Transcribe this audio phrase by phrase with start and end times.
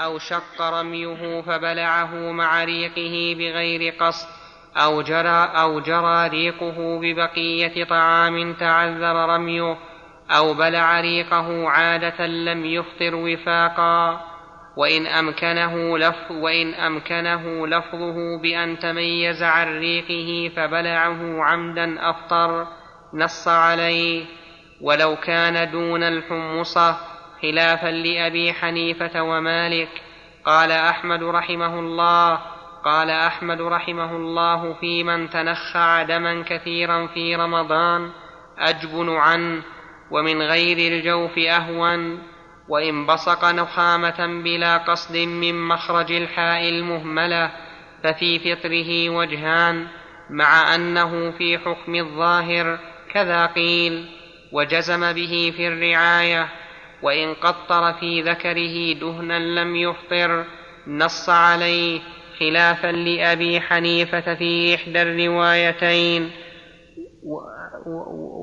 [0.00, 4.28] أو شق رميه فبلعه مع ريقه بغير قصد
[4.76, 9.76] أو جرى أو جرى ريقه ببقية طعام تعذر رميه
[10.30, 14.20] أو بلع ريقه عادة لم يفطر وفاقا.
[14.76, 22.66] وإن أمكنه لفظ وإن أمكنه لفظه بأن تميز عن ريقه فبلعه عمدا أفطر
[23.14, 24.24] نص عليه.
[24.80, 27.13] ولو كان دون الحمصة
[27.44, 29.88] خلافا لأبي حنيفة ومالك.
[30.44, 32.38] قال أحمد رحمه الله
[32.84, 38.10] قال أحمد رحمه الله في من تنخع دما كثيرا في رمضان
[38.58, 39.62] أجبن عنه
[40.10, 42.22] ومن غير الجوف أهون
[42.68, 47.50] وإن بصق نخامة بلا قصد من مخرج الحاء المهملة
[48.02, 49.86] ففي فطره وجهان
[50.30, 52.78] مع أنه في حكم الظاهر
[53.12, 54.06] كذا قيل
[54.52, 56.48] وجزم به في الرعاية
[57.04, 60.44] وإن قطر في ذكره دهنا لم يفطر
[60.86, 62.00] نص عليه
[62.40, 66.30] خلافا لأبي حنيفة في إحدى الروايتين.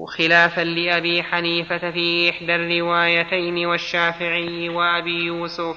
[0.02, 5.76] وخلافا لأبي حنيفة في إحدى الروايتين والشافعي وأبي يوسف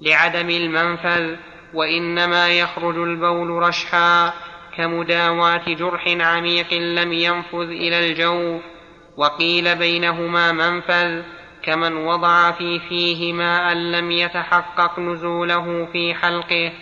[0.00, 1.36] لعدم المنفذ
[1.74, 4.32] وإنما يخرج البول رشحا
[4.76, 8.62] كمداواة جرح عميق لم ينفذ إلى الجوف
[9.16, 11.22] وقيل بينهما منفذ
[11.66, 16.72] كمن وضع في فيه ماء لم يتحقق نزوله في حلقه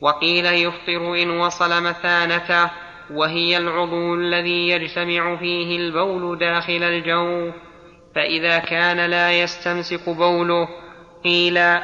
[0.00, 2.70] وقيل يفطر إن وصل مثانته
[3.10, 7.54] وهي العضو الذي يجتمع فيه البول داخل الجوف
[8.14, 10.68] فإذا كان لا يستمسك بوله
[11.24, 11.78] قيل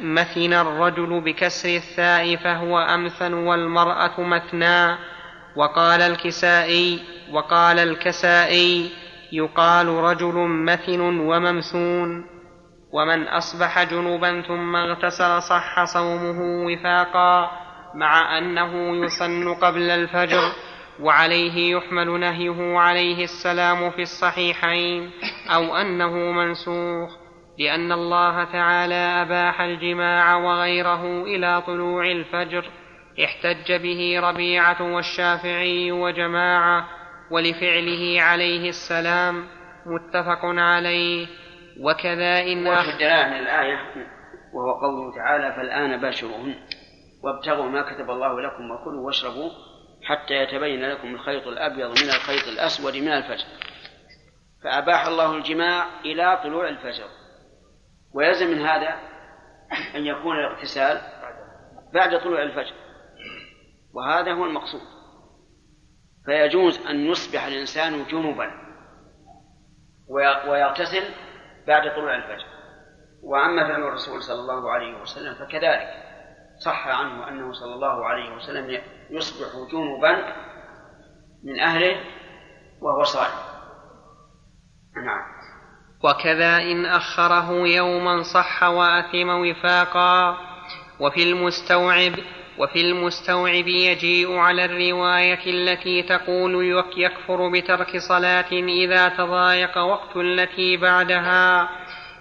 [0.00, 4.96] مثن الرجل بكسر الثاء فهو أمثن والمرأة مثنى
[5.56, 6.98] وقال الكسائي
[7.32, 8.90] وقال الكسائي
[9.32, 12.26] يقال رجل مثن وممثون
[12.92, 17.50] ومن أصبح جنبا ثم اغتسل صح صومه وفاقا
[17.94, 20.52] مع أنه يسن قبل الفجر
[21.00, 25.10] وعليه يحمل نهيه عليه السلام في الصحيحين
[25.54, 27.10] أو أنه منسوخ
[27.58, 32.70] لأن الله تعالى أباح الجماع وغيره إلى طلوع الفجر
[33.24, 36.99] احتج به ربيعة والشافعي وجماعة
[37.30, 39.48] ولفعله عليه السلام.
[39.86, 41.26] متفق عليه.
[41.80, 43.78] وكذا إن وجه الدلالة من الآية
[44.52, 46.54] وهو قوله تعالى فالآن باشروهن.
[47.22, 49.50] وابتغوا ما كتب الله لكم وكلوا واشربوا
[50.04, 53.46] حتى يتبين لكم الخيط الأبيض من الخيط الأسود من الفجر.
[54.64, 57.08] فأباح الله الجماع إلى طلوع الفجر.
[58.14, 58.98] ويلزم من هذا
[59.94, 61.00] أن يكون الاغتسال
[61.94, 62.74] بعد طلوع الفجر.
[63.94, 64.99] وهذا هو المقصود.
[66.26, 68.50] فيجوز أن يصبح الإنسان جنبا
[70.48, 71.04] ويغتسل
[71.66, 72.46] بعد طلوع الفجر.
[73.22, 75.88] وأما فعل الرسول صلى الله عليه وسلم فكذلك.
[76.64, 78.80] صح عنه أنه صلى الله عليه وسلم
[79.10, 80.34] يصبح جنبا
[81.44, 82.00] من أهله
[82.80, 83.38] وهو صائم.
[85.04, 85.22] نعم.
[86.04, 90.36] وكذا إن أخره يوما صح وأثم وفاقا.
[91.00, 92.12] وفي المستوعب
[92.60, 101.68] وفي المستوعب يجيء على الرواية التي تقول يكفر بترك صلاة إذا تضايق وقت التي بعدها.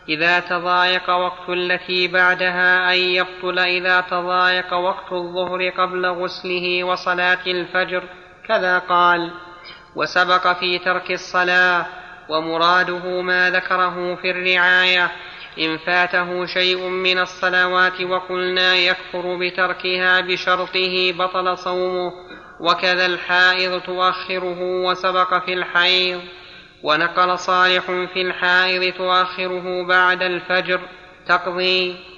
[0.09, 8.03] إذا تضايق وقت التي بعدها أن يبطل إذا تضايق وقت الظهر قبل غسله وصلاة الفجر.
[8.47, 9.31] كذا قال.
[9.95, 11.85] وسبق في ترك الصلاة
[12.29, 15.11] ومراده ما ذكره في الرعاية.
[15.59, 22.11] إن فاته شيء من الصلوات وقلنا يكفر بتركها بشرطه بطل صومه
[22.59, 26.21] وكذا الحائض تؤخره وسبق في الحيض
[26.83, 30.81] ونقل صالح في الحائض تؤخره بعد الفجر
[31.27, 32.09] تقضي.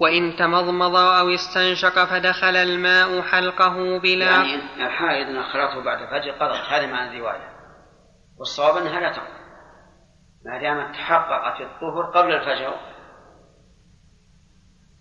[0.00, 4.24] وإن تمضمض أو استنشق فدخل الماء حلقه بلا.
[4.24, 7.48] يعني الحائض أخرته بعد الفجر قضت هذا معنى الرواية.
[8.38, 9.37] والصواب أنها لا تقضي.
[10.48, 12.74] ما دامت تحققت الطهر قبل الفجر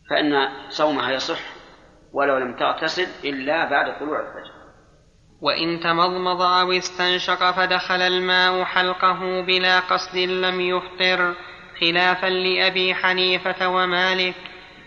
[0.09, 1.39] فإن صومها يصح
[2.13, 4.51] ولو لم تغتسل إلا بعد طلوع الفجر.
[5.41, 11.35] وإن تمضمض أو استنشق فدخل الماء حلقه بلا قصد لم يفطر
[11.81, 14.35] خلافا لأبي حنيفة ومالك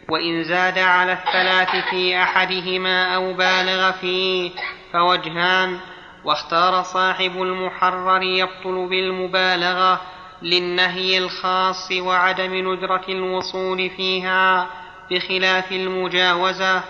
[0.08, 4.50] وإن زاد على الثلاث في أحدهما أو بالغ فيه
[4.92, 5.80] فوجهان
[6.24, 10.00] واختار صاحب المحرر يبطل بالمبالغة
[10.42, 14.70] للنهي الخاص وعدم ندرة الوصول فيها
[15.10, 16.82] بخلاف المجاوزة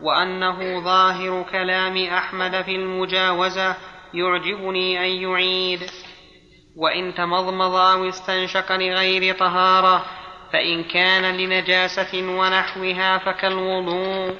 [0.00, 3.76] وأنه ظاهر كلام أحمد في المجاوزة
[4.14, 5.90] يعجبني أن يعيد.
[6.76, 10.04] وإن تمضمض أو استنشق لغير طهارة
[10.52, 14.36] فإن كان لنجاسة ونحوها فكالوضوء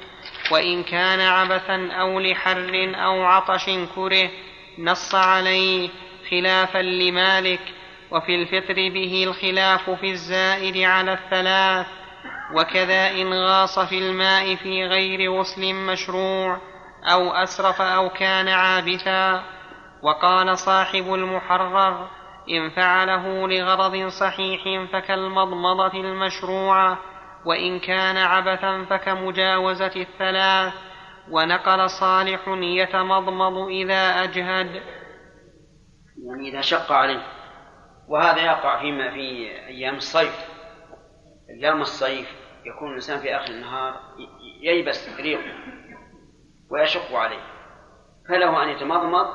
[0.51, 4.29] وإن كان عبثا أو لحر أو عطش كره
[4.79, 5.89] نص عليه
[6.29, 7.59] خلافا لمالك
[8.11, 11.87] وفي الفطر به الخلاف في الزائد على الثلاث
[12.53, 16.57] وكذا إن غاص في الماء في غير غسل مشروع
[17.03, 19.43] أو أسرف أو كان عابثا.
[20.03, 22.07] وقال صاحب المحرر
[22.49, 26.97] إن فعله لغرض صحيح فكالمضمضة المشروعة
[27.45, 30.73] وإن كان عبثا فكمجاوزة الثلاث.
[31.31, 34.81] ونقل صالح يتمضمض إذا أجهد.
[36.25, 37.38] يعني إذا شق عليه.
[38.09, 40.45] وهذا يقع فيما في أيام الصيف.
[41.49, 42.27] أيام الصيف
[42.65, 44.01] يكون الإنسان في آخر النهار
[44.61, 45.53] ييبس ريقه
[46.71, 47.43] ويشق عليه.
[48.29, 49.27] فله أن يتمضمض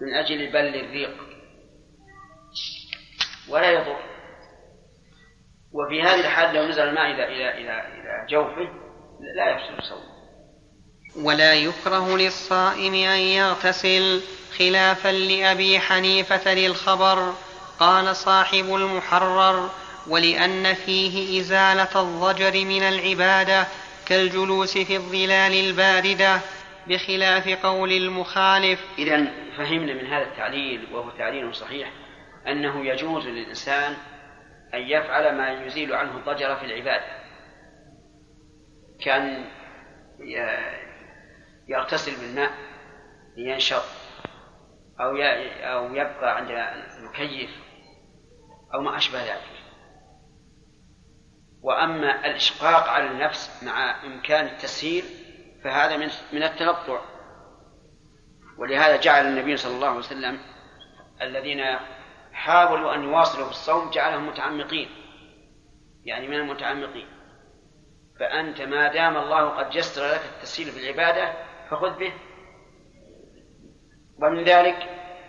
[0.00, 1.16] من أجل بل الريق.
[3.48, 3.96] ولا يضر.
[5.72, 8.70] وفي هذه الحال لو نزل الماء إلى إلى إلى إلى جوفه
[9.36, 10.10] لا يفسد الصوم
[11.24, 14.20] ولا يكره للصائم أن يغتسل
[14.58, 17.34] خلافا لأبي حنيفة للخبر.
[17.80, 19.70] قال صاحب المحرر
[20.06, 23.66] ولأن فيه إزالة الضجر من العبادة
[24.06, 26.40] كالجلوس في الظلال الباردة
[26.86, 28.80] بخلاف قول المخالف.
[28.98, 31.92] إذا فهمنا من هذا التعليل وهو تعليل صحيح
[32.48, 33.96] أنه يجوز للإنسان
[34.74, 37.20] أن يفعل ما يزيل عنه الضجر في العبادة.
[39.04, 39.44] كان
[41.68, 42.50] يغتسل بالماء
[43.36, 43.84] لينشط
[45.00, 45.16] أو
[45.62, 46.50] أو يبقى عند
[46.98, 47.50] المكيف
[48.74, 49.60] أو ما أشبه ذلك.
[51.62, 55.04] وأما الإشقاق على النفس مع إمكان التسهيل
[55.64, 57.00] فهذا من من التنطع.
[58.58, 60.40] ولهذا جعل النبي صلى الله عليه وسلم
[61.22, 61.60] الذين
[62.32, 64.88] حاولوا أن يواصلوا في الصوم جعلهم متعمقين.
[66.04, 67.08] يعني من المتعمقين.
[68.20, 71.34] فأنت ما دام الله قد يسر لك التسهيل في العبادة
[71.70, 72.12] فخذ به.
[74.18, 74.76] ومن ذلك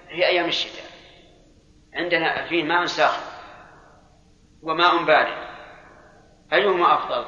[0.10, 0.86] في أيام الشتاء.
[1.94, 3.31] عندنا فيه ماء ساخن.
[4.64, 5.52] وماء بارد.
[6.54, 7.26] أيهما أفضل؟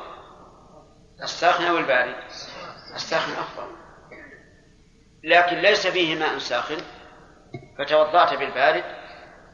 [1.24, 2.16] الساخن أو البارد؟
[2.96, 3.76] الساخن أفضل.
[5.24, 6.78] لكن ليس فيه ماء ساخن
[7.78, 8.84] فتوضأت بالبارد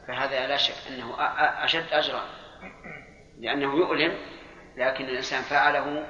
[0.08, 1.14] فهذا لا شك أنه
[1.64, 2.22] أشد أجرا.
[3.38, 4.18] لأنه يؤلم
[4.76, 6.06] لكن الإنسان فعله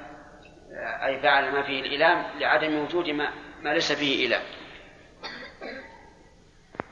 [1.07, 3.33] أي فعل ما فيه الإيلام لعدم وجود ما,
[3.63, 4.43] ما ليس فيه إيلام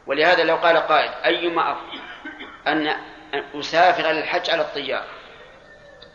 [0.07, 2.01] ولهذا لو قال قائل أيما أفضل؟
[2.67, 2.97] أن
[3.35, 5.07] أسافر للحج على الطيارة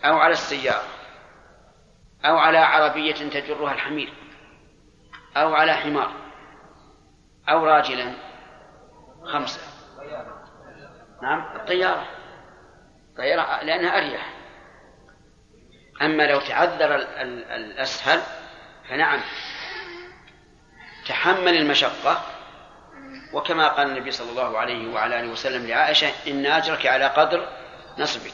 [0.05, 0.87] أو على السيارة
[2.25, 4.13] أو على عربية تجرها الحمير
[5.37, 6.13] أو على حمار
[7.49, 8.13] أو راجلا
[9.23, 9.61] خمسة.
[11.21, 12.07] نعم الطيارة.
[13.09, 14.33] الطيارة لأنها أريح.
[16.01, 16.95] أما لو تعذر
[17.55, 18.21] الأسهل
[18.89, 19.19] فنعم
[21.07, 22.21] تحمل المشقة
[23.33, 27.47] وكما قال النبي صلى الله عليه وعلى آله وسلم لعائشة إن أجرك على قدر
[27.99, 28.33] نصبك.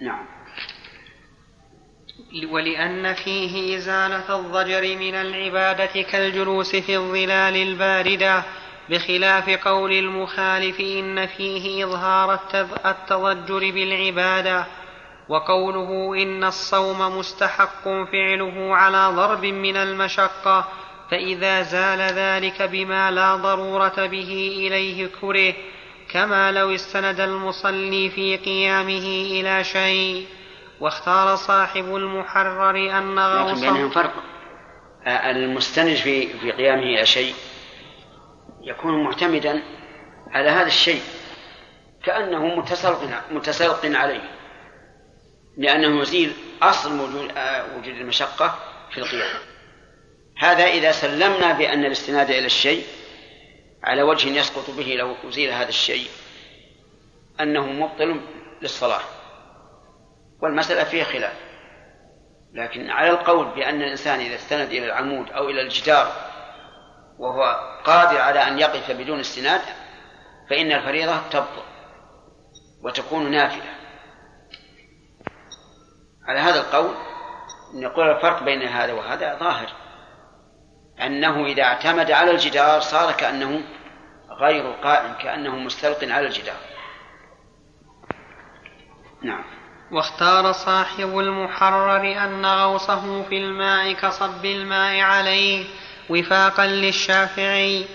[0.00, 0.26] نعم.
[2.50, 8.42] ولأن فيه إزالة الضجر من العبادة كالجلوس في الظلال الباردة
[8.90, 12.40] بخلاف قول المخالف إن فيه إظهار
[12.86, 14.66] التضجر بالعبادة
[15.28, 20.68] وقوله إن الصوم مستحق فعله على ضرب من المشقة
[21.10, 25.54] فإذا زال ذلك بما لا ضرورة به إليه كره
[26.10, 29.06] كما لو استند المصلي في قيامه
[29.40, 30.26] إلى شيء.
[30.80, 33.60] واختار صاحب المحرر أن غوصه.
[33.60, 34.12] بينهم فرق.
[35.06, 37.34] المستند في في قيامه إلى شيء
[38.62, 39.62] يكون معتمدا
[40.30, 41.02] على هذا الشيء
[42.04, 42.98] كأنه متسلط
[43.30, 44.30] متسلط عليه
[45.58, 46.32] لأنه يزيل
[46.62, 47.32] أصل وجود
[47.76, 48.58] وجود المشقة
[48.90, 49.40] في القيام.
[50.38, 52.84] هذا إذا سلمنا بأن الاستناد إلى الشيء
[53.84, 56.08] على وجه يسقط به لو أزيل هذا الشيء
[57.40, 58.20] أنه مبطل
[58.62, 59.00] للصلاة.
[60.42, 61.36] والمسألة فيها خلاف.
[62.52, 66.12] لكن على القول بأن الإنسان إذا استند إلى العمود أو إلى الجدار
[67.18, 67.42] وهو
[67.84, 69.60] قادر على أن يقف بدون استناد
[70.50, 71.62] فإن الفريضة تبطل
[72.82, 73.74] وتكون نافلة.
[76.28, 76.94] على هذا القول
[77.74, 79.85] نقول الفرق بين هذا وهذا ظاهر.
[81.02, 83.62] أنه إذا اعتمد على الجدار صار كأنه
[84.30, 86.56] غير قائم كأنه مستلق على الجدار.
[89.22, 89.44] نعم.
[89.90, 95.64] واختار صاحب المحرر أن غوصه في الماء كصب الماء عليه
[96.08, 97.86] وفاقا للشافعي.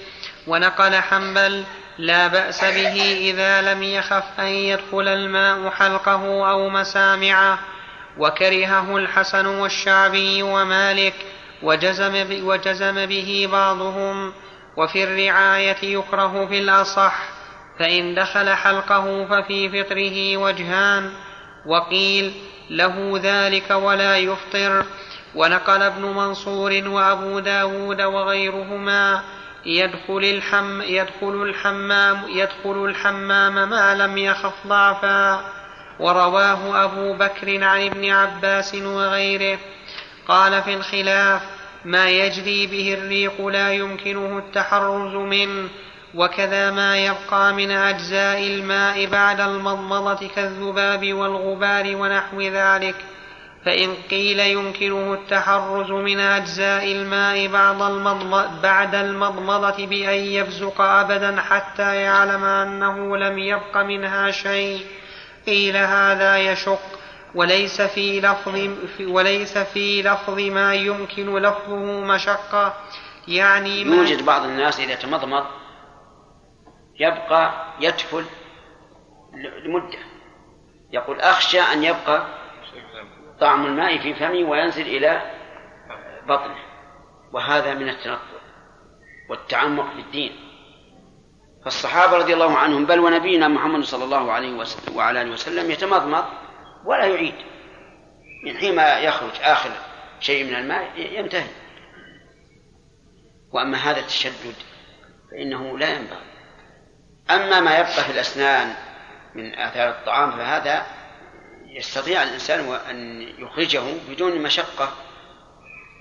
[0.48, 1.64] ونقل حنبل
[1.98, 7.60] لا بأس به إذا لم يخف أن يدخل الماء حلقه أو مسامعه.
[8.18, 11.14] وكرهه الحسن والشعبي ومالك
[11.64, 14.34] وجزم, وجزم به بعضهم
[14.78, 17.20] وفي الرعاية يكره في الأصح
[17.80, 21.12] فإن دخل حلقه ففي فطره وجهان
[21.66, 22.34] وقيل
[22.70, 24.86] له ذلك ولا يفطر
[25.36, 29.24] ونقل ابن منصور وأبو داود وغيرهما
[29.66, 35.46] يدخل, الحم يدخل الحمام يدخل الحمام ما لم يخف ضعفا
[36.00, 39.60] ورواه أبو بكر عن ابن عباس وغيره.
[40.28, 41.42] قال في الخلاف
[41.86, 45.70] ما يجري به الريق لا يمكنه التحرز منه
[46.16, 52.96] وكذا ما يبقى من أجزاء الماء بعد المضمضة كالذباب والغبار ونحو ذلك.
[53.66, 61.96] فإن قيل يمكنه التحرز من أجزاء الماء بعد المضمضة, بعد المضمضة بأن يبزق أبدا حتى
[61.96, 64.86] يعلم أنه لم يبق منها شيء
[65.46, 67.01] قيل هذا يشق.
[67.36, 68.60] وليس في لفظ
[69.02, 72.74] وليس في لفظ ما يمكن لفظه مشقة.
[73.28, 75.46] يعني ما يوجد بعض الناس إذا تمضمض
[77.00, 78.26] يبقى يتفل
[79.66, 80.00] لمدة.
[80.92, 82.26] يقول أخشى أن يبقى
[83.40, 85.22] طعم الماء في فمي وينزل إلى
[86.28, 86.60] بطنه.
[87.34, 88.42] وهذا من التنطع
[89.30, 90.32] والتعمق في الدين.
[91.66, 96.26] فالصحابة رضي الله عنهم بل ونبينا محمد صلى الله عليه وسلم وعلى آله وسلم يتمضمض
[96.86, 97.36] ولا يعيد.
[98.44, 99.70] من حين يخرج آخر
[100.20, 101.50] شيء من الماء ينتهي.
[103.52, 104.56] وأما هذا التشدد
[105.32, 106.32] فإنه لا ينبغي.
[107.30, 108.76] أما ما يبقى في الأسنان
[109.36, 110.86] من آثار الطعام فهذا
[111.66, 114.94] يستطيع الإنسان أن يخرجه بدون مشقة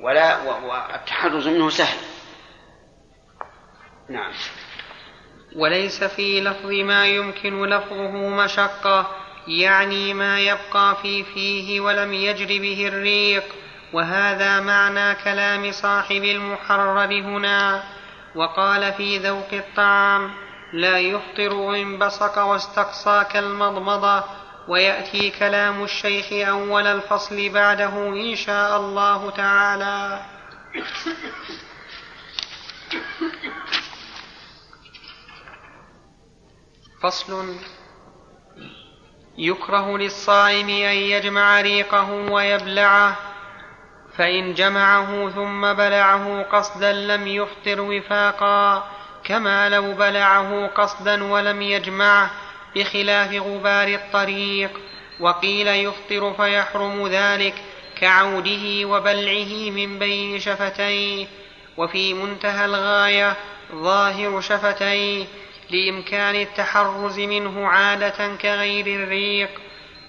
[0.01, 1.99] ولا والتحرز منه سهل.
[4.09, 4.33] نعم.
[5.57, 9.20] وليس في لفظ ما يمكن لفظه مشقة.
[9.51, 13.45] يعني ما يبقى في فيه ولم يجر به الريق
[13.93, 17.83] وهذا معنى كلام صاحب المحرر هنا.
[18.35, 20.31] وقال في ذوق الطعام
[20.73, 24.25] لا يفطر إن بصق واستقصى كالمضمضة
[24.69, 30.21] ويأتي كلام الشيخ أول الفصل بعده إن شاء الله تعالى.
[37.03, 37.57] فصل
[39.39, 43.17] يكره للصائم أن يجمع ريقه ويبلعه
[44.17, 48.89] فإن جمعه ثم بلعه قصدا لم يفطر وفاقا
[49.25, 52.31] كما لو بلعه قصدا ولم يجمعه
[52.77, 54.71] بخلاف غبار الطريق
[55.21, 57.55] وقيل يفطر فيحرم ذلك
[58.01, 61.27] كعوده وبلعه من بين شفتيه
[61.77, 63.37] وفي منتهى الغاية
[63.75, 65.27] ظاهر شفتيه
[65.71, 69.51] لإمكان التحرز منه عادة كغير الريق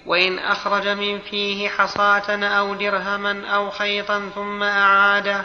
[0.06, 5.44] وإن أخرج من فيه حصاة أو درهما أو خيطا ثم أعاده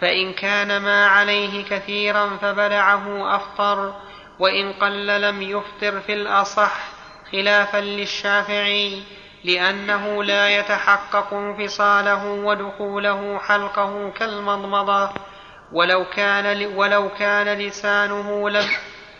[0.00, 3.94] فإن كان ما عليه كثيرا فبلعه أفطر
[4.38, 6.72] وإن قل لم يفطر في الأصح
[7.32, 9.02] خلافا للشافعي
[9.44, 15.10] لأنه لا يتحقق انفصاله ودخوله حلقه كالمضمضة
[15.72, 18.66] ولو كان ولو كان لسانه لم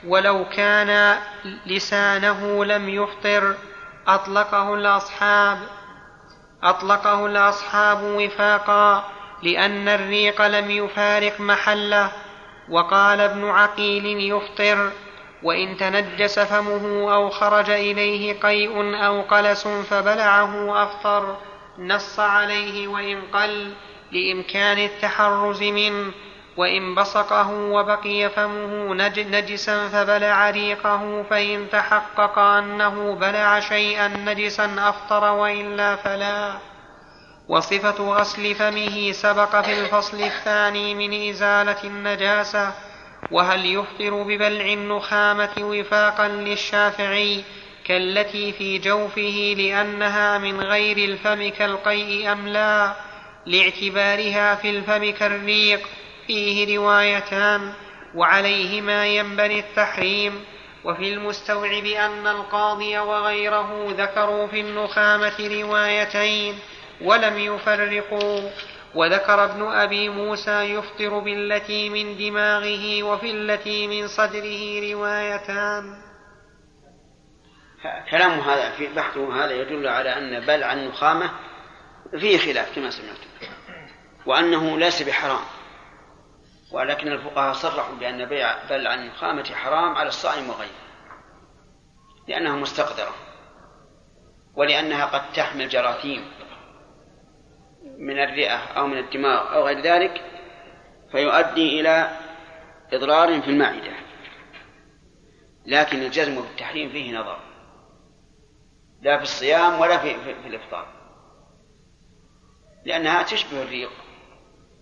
[0.06, 1.18] ولو كان
[1.66, 3.54] لسانه لم يفطر
[4.08, 5.58] أطلقه الأصحاب
[6.62, 9.04] أطلقه الأصحاب وفاقا
[9.42, 12.12] لأن الريق لم يفارق محله
[12.70, 14.90] وقال ابن عقيل يفطر
[15.42, 21.36] وإن تنجس فمه أو خرج إليه قيء أو قلس فبلعه أفطر
[21.78, 23.72] نص عليه وإن قل
[24.12, 26.12] لإمكان التحرز منه
[26.56, 35.96] وإن بصقه وبقي فمه نجسا فبلع ريقه فإن تحقق أنه بلع شيئا نجسا أفطر وإلا
[35.96, 36.58] فلا.
[37.48, 42.72] وصفة غسل فمه سبق في الفصل الثاني من إزالة النجاسة
[43.30, 47.44] وهل يفطر ببلع النخامة وفاقا للشافعي
[47.84, 52.94] كالتي في جوفه لأنها من غير الفم كالقيء أم لا
[53.46, 55.80] لاعتبارها في الفم كالريق
[56.26, 57.72] فيه روايتان
[58.14, 60.44] وعليهما ينبني التحريم
[60.84, 66.58] وفي المستوعب أن القاضي وغيره ذكروا في النخامة روايتين
[67.00, 68.50] ولم يفرقوا
[68.94, 76.02] وذكر ابن أبي موسى يفطر بالتي من دماغه وفي التي من صدره روايتان.
[78.10, 81.30] كلام هذا في بحثه هذا يدل على أن بلع النخامة
[82.20, 83.16] فيه خلاف كما سمعت
[84.26, 85.44] وأنه ليس بحرام.
[86.72, 90.82] ولكن الفقهاء صرحوا بأن بيع بلع النخامة حرام على الصائم وغيره
[92.28, 93.14] لأنها مستقدرة
[94.54, 96.30] ولأنها قد تحمل جراثيم
[97.98, 100.24] من الرئة أو من الدماغ أو غير ذلك
[101.12, 102.16] فيؤدي إلى
[102.92, 103.92] إضرار في المعدة.
[105.66, 107.38] لكن الجزم بالتحريم فيه نظر
[109.02, 110.86] لا في الصيام ولا في, في, في الإفطار
[112.84, 113.90] لأنها تشبه الريق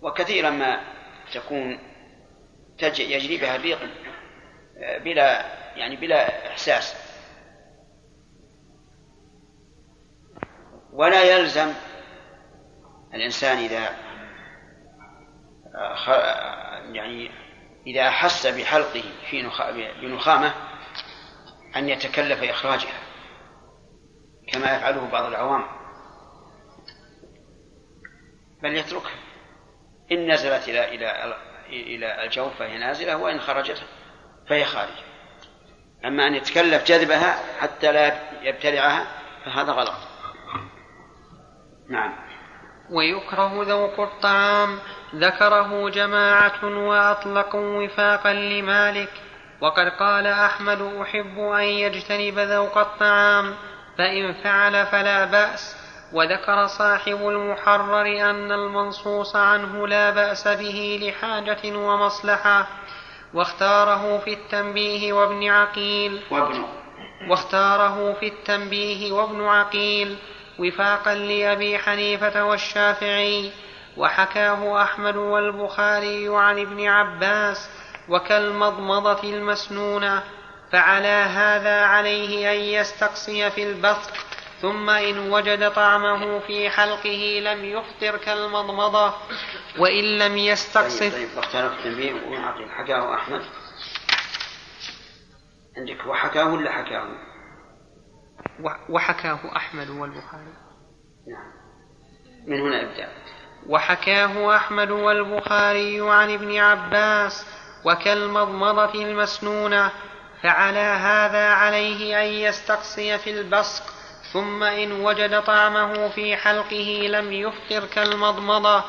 [0.02, 0.80] وكثيرا ما
[1.32, 1.78] تكون
[2.82, 3.78] يجري بها الريق
[4.78, 5.44] آه، بلا
[5.76, 6.94] يعني بلا إحساس.
[10.92, 11.72] ولا يلزم
[13.14, 13.96] الإنسان إذا
[15.74, 17.30] آه، يعني
[17.86, 19.42] إذا أحس بحلقه في
[20.02, 20.54] بنخامة
[21.76, 23.00] أن يتكلف إخراجها
[24.52, 25.64] كما يفعله بعض العوام.
[28.62, 29.19] بل يتركها.
[30.12, 31.36] إن نزلت إلى إلى
[31.68, 33.82] إلى الجوف فهي نازلة وإن خرجت
[34.48, 35.02] فهي خارجة.
[36.04, 38.12] أما أن يتكلف جذبها حتى لا
[38.42, 39.06] يبتلعها
[39.44, 39.94] فهذا غلط.
[41.88, 42.12] نعم.
[42.90, 44.78] ويكره ذوق الطعام.
[45.14, 49.12] ذكره جماعة وأطلقوا وفاقا لمالك.
[49.60, 53.54] وقد قال أحمد أحب أن يجتنب ذوق الطعام
[53.98, 55.79] فإن فعل فلا بأس.
[56.12, 62.66] وذكر صاحب المحرر أن المنصوص عنه لا بأس به لحاجة ومصلحة
[63.34, 66.20] واختاره في التنبيه وابن عقيل.
[66.30, 66.64] وابن.
[67.28, 70.16] واختاره في التنبيه وابن عقيل
[70.58, 73.50] وفاقا لأبي حنيفة والشافعي.
[73.96, 77.70] وحكاه أحمد والبخاري عن ابن عباس
[78.08, 80.22] وكالمضمضة المسنونة
[80.72, 84.12] فعلى هذا عليه أن يستقصي في البصق
[84.62, 89.14] ثم إن وجد طعمه في حلقه لم يفطر كالمضمضة
[89.78, 92.12] وإن لم يستقصف طيب, طيب اختلف التنبيه
[92.68, 93.42] حكاه أحمد.
[95.76, 97.08] عندك وحكاه ولا حكاه؟
[98.88, 100.52] وحكاه أحمد والبخاري.
[101.28, 101.52] نعم.
[102.46, 103.08] من هنا ابدأ.
[103.66, 107.46] وحكاه أحمد والبخاري عن ابن عباس
[107.84, 109.90] وكالمضمضة المسنونة
[110.42, 113.99] فعلى هذا عليه أن يستقصي في البصق
[114.32, 118.84] ثم إن وجد طعمه في حلقه لم يفطر كالمضمضة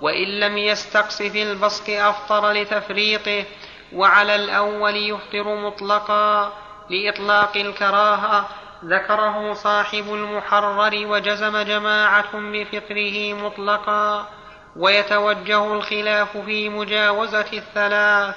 [0.00, 3.44] وإن لم يستقص في البصق أفطر لتفريطه
[3.92, 6.52] وعلى الأول يفطر مطلقا
[6.90, 8.48] لإطلاق الكراهة
[8.84, 14.28] ذكره صاحب المحرر وجزم جماعة بفطره مطلقا
[14.76, 18.36] ويتوجه الخلاف في مجاوزة الثلاث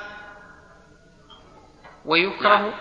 [2.05, 2.73] ويكره.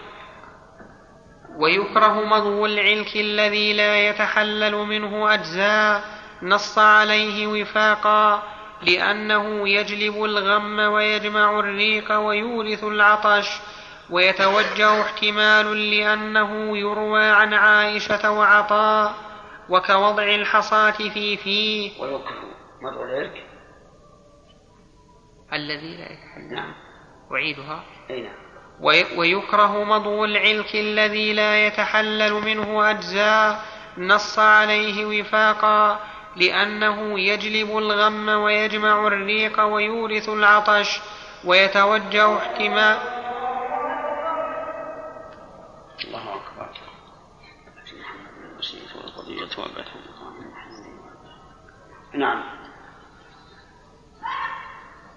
[1.57, 6.05] ويكره مضغ العلك الذي لا يتحلل منه أجزاء
[6.43, 8.43] نص عليه وفاقا
[8.83, 13.61] لأنه يجلب الغم ويجمع الريق ويورث العطش
[14.11, 19.15] ويتوجه احتمال لأنه يروى عن عائشة وعطاء
[19.69, 23.47] وكوضع الحصاة في فيه ويكره مضغ العلك؟
[25.53, 26.55] الذي لا يتحلل.
[26.55, 26.75] نعم.
[27.33, 27.85] أعيدها.
[28.11, 28.42] أي نعم.
[29.17, 33.65] ويكره مضغ العلك الذي لا يتحلل منه أجزاء
[33.99, 36.01] نص عليه وفاقا
[36.37, 41.01] لأنه يجلب الغم ويجمع الريق ويورث العطش
[41.45, 42.99] ويتوجه احتمال
[46.05, 46.69] الله أكبر.
[52.15, 52.43] نعم.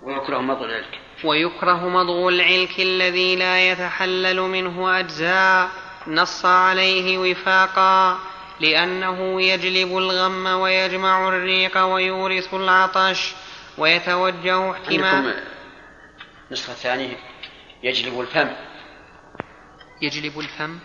[0.04, 1.05] ويكره مضغ العلك.
[1.26, 5.70] ويكره مضغ العلك الذي لا يتحلل منه أجزاء.
[6.08, 8.20] نص عليه وفاقا
[8.60, 13.36] لأنه يجلب الغم ويجمع الريق ويورث العطش
[13.78, 15.44] ويتوجه احتمال
[16.48, 17.18] النسخة الثانية
[17.84, 18.50] يجلب الفم.
[20.02, 20.80] يجلب الفم.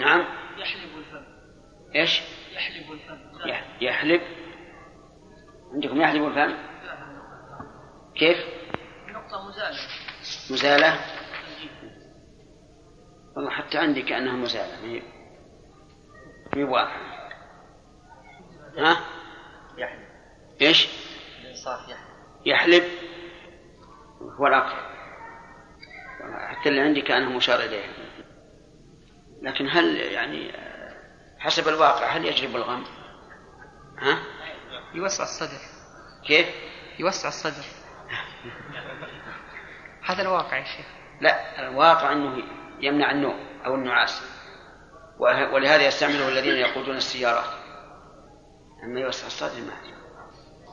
[0.00, 0.24] نعم.
[0.58, 1.24] يحلب الفم.
[1.94, 2.20] إيش؟
[2.54, 3.18] يحلب الفم.
[3.80, 4.20] يحلب.
[5.74, 6.73] عندكم يحلب الفم؟
[8.16, 8.38] كيف؟
[9.08, 9.78] نقطة مزالة
[10.50, 11.00] مزالة؟
[13.36, 15.02] والله حتى عندي كأنها مزالة هي
[16.54, 17.30] هي واضحة
[18.78, 18.96] ها؟
[19.78, 20.08] يحلب
[20.60, 20.88] إيش؟
[21.40, 22.04] الإنصاف يحلب
[22.46, 22.84] يحلب
[24.22, 24.94] هو الأقرب
[26.48, 27.84] حتى اللي عندي كأنه مشار إليه
[29.42, 30.52] لكن هل يعني
[31.38, 32.84] حسب الواقع هل يجلب الغم؟
[33.98, 34.18] ها؟
[34.94, 35.60] يوسع الصدر
[36.26, 36.46] كيف؟
[36.98, 37.83] يوسع الصدر
[40.04, 40.86] هذا الواقع يا شيخ.
[41.20, 42.42] لا الواقع أنه
[42.80, 44.22] يمنع النوم أو النعاس.
[45.52, 47.64] ولهذا يستعمله الذين يقودون السيارات.
[48.84, 49.72] أما يوسع الصدر ما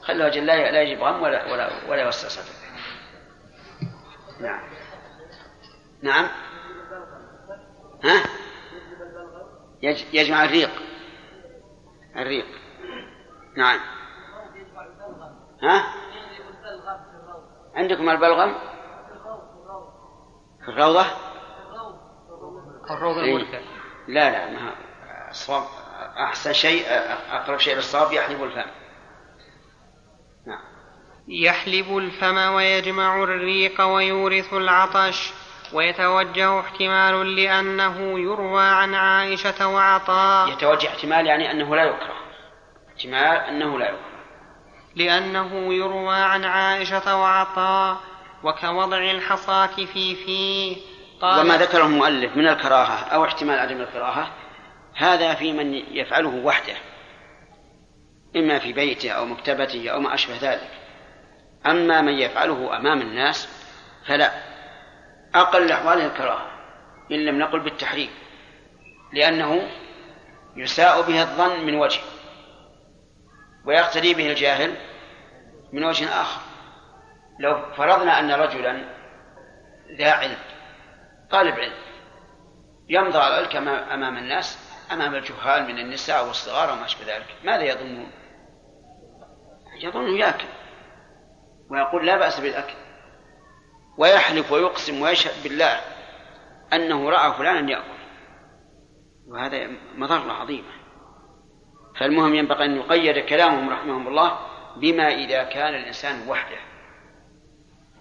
[0.08, 2.62] قال له لا يجب غم ولا ولا ولا يوسع صدره.
[4.40, 4.64] نعم.
[6.02, 6.28] نعم.
[8.04, 8.24] ها؟
[10.14, 10.72] يجمع الريق.
[12.16, 12.46] الريق.
[13.58, 13.80] نعم.
[15.64, 16.01] ها؟
[17.76, 18.56] عندكم البلغم؟
[20.66, 21.06] في الروضة؟
[22.92, 23.36] الروضة إيه.
[23.36, 23.60] الملكة.
[24.08, 24.76] لا لا ما
[25.30, 25.64] الصواب
[26.18, 26.86] أحسن شيء
[27.32, 28.70] أقرب شيء للصواب يحلب الفم.
[30.48, 30.62] نعم.
[31.28, 35.34] يحلب الفم ويجمع الريق ويورث العطش
[35.74, 40.50] ويتوجه احتمال لأنه يروى عن عائشة وعطاء.
[40.50, 42.14] يتوجه احتمال يعني أنه لا يكره.
[42.90, 44.11] احتمال أنه لا يكره.
[44.96, 47.98] لأنه يروى عن عائشة وعطاء
[48.44, 50.78] وكوضع الحصاة في فيه.
[51.22, 54.32] قال وما ذكره المؤلف من الكراهة أو احتمال عدم الكراهة
[54.96, 56.76] هذا في من يفعله وحده
[58.36, 60.70] إما في بيته أو مكتبته أو ما أشبه ذلك.
[61.66, 63.48] أما من يفعله أمام الناس
[64.08, 64.32] فلا.
[65.36, 66.48] أقل أحواله الكراهة
[67.12, 68.10] إن لم نقل بالتحريم
[69.14, 69.70] لأنه
[70.56, 72.00] يساء به الظن من وجه.
[73.66, 74.76] ويقتدي به الجاهل
[75.74, 76.42] من وجه آخر.
[77.40, 78.86] لو فرضنا أن رجلا
[79.98, 80.38] ذا علم
[81.32, 81.74] طالب علم
[82.90, 83.40] يمضى على
[83.94, 87.36] أمام الناس أمام الجهال من النساء والصغار وما أشبه ذلك.
[87.44, 88.12] ماذا يظنون؟
[89.84, 90.48] يظن ياكل
[91.70, 92.74] ويقول لا بأس بالأكل
[93.98, 95.82] ويحلف ويقسم ويشهد بالله
[96.74, 98.02] أنه رأى فلانا يأكل.
[99.28, 100.81] وهذا مضرة عظيمة.
[102.02, 104.38] فالمهم ينبغي أن يقيد كلامهم رحمهم الله
[104.76, 106.58] بما إذا كان الإنسان وحده.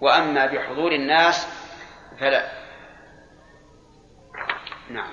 [0.00, 1.48] وأما بحضور الناس
[2.20, 2.48] فلا.
[4.90, 5.10] نعم.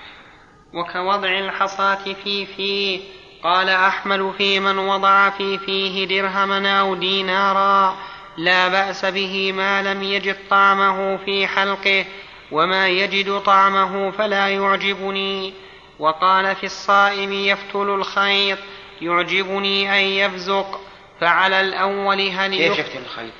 [0.73, 2.99] وكوضع الحصاة في فيه
[3.43, 7.97] قال أحمل في من وضع في فيه درهما أو دينارا
[8.37, 12.05] لا بأس به ما لم يجد طعمه في حلقه.
[12.51, 15.53] وما يجد طعمه فلا يعجبني.
[15.99, 18.59] وقال في الصائم يفتل الخيط.
[19.01, 20.81] يعجبني أن يبزق
[21.19, 23.33] فعلى الأول هل كيف يفتل الخيط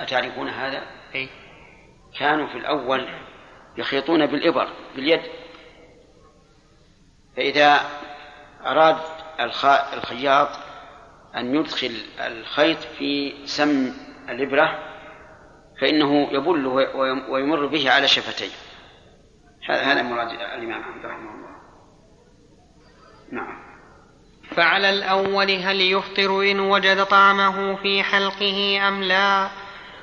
[0.00, 0.82] أتعرفون هذا؟
[1.14, 1.28] أي
[2.18, 3.08] كانوا في الأول
[3.76, 5.22] يخيطون بالإبر باليد.
[7.36, 7.80] فإذا
[8.66, 8.96] أراد
[9.94, 10.48] الخياط
[11.36, 13.94] أن يدخل الخيط في سم
[14.28, 14.78] الإبرة
[15.80, 16.66] فإنه يبل
[17.28, 18.50] ويمر به على شفتيه.
[19.68, 21.52] هذا مراد الإمام أحمد رحمه الله.
[23.32, 23.71] نعم.
[24.56, 29.48] فعلى الأول هل يفطر إن وجد طعمه في حلقه أم لا؟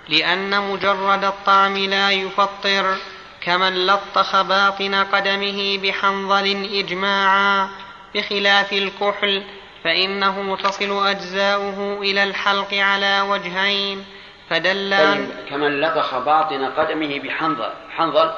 [0.10, 2.95] لأن مجرد الطعم لا يفطر
[3.41, 7.69] كمن لطخ باطن قدمه بحنظل إجماعا
[8.15, 9.43] بخلاف الكحل
[9.84, 14.06] فإنه تصل أجزاؤه إلى الحلق على وجهين
[14.49, 18.34] فدل طيب كمن لطخ باطن قدمه بحنظل حنظل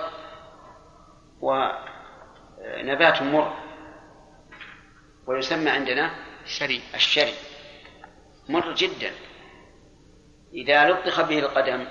[1.42, 3.54] ونبات مر.
[5.28, 6.12] ويسمى عندنا
[6.44, 6.82] الشري.
[6.96, 7.34] الشري.
[8.50, 9.12] مر جدا.
[10.54, 11.88] إذا لطخ به القدم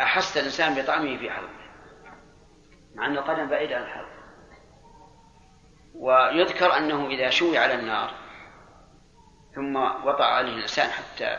[0.00, 1.62] أحس الإنسان بطعمه في حلقه
[2.94, 4.12] مع أن القدم بعيد عن الحلق.
[5.94, 8.14] ويذكر أنه إذا شوي على النار
[9.54, 11.38] ثم وطأ عليه الإنسان حتى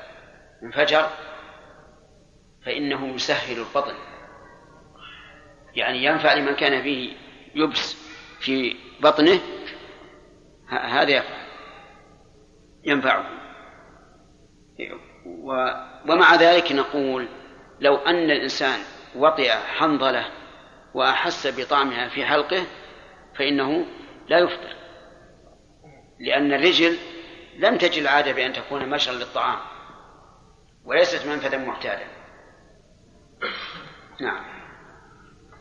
[0.63, 1.09] انفجر
[2.65, 3.95] فإنه يسهل البطن.
[5.75, 7.17] يعني ينفع لمن كان فيه
[7.55, 7.97] يبس
[8.39, 9.39] في بطنه
[10.77, 11.43] هذا يفعل
[12.83, 13.25] ينفعه
[16.09, 17.27] ومع ذلك نقول
[17.79, 18.79] لو أن الإنسان
[19.15, 20.25] وطئ حنظلة
[20.93, 22.65] وأحس بطعمها في حلقه
[23.35, 23.85] فإنه
[24.27, 24.75] لا يفطر.
[26.19, 26.97] لأن الرجل
[27.59, 29.59] لم تجد العادة بأن تكون مشرا للطعام
[30.85, 32.07] وليست منفذا معتادا
[34.21, 34.52] نعم.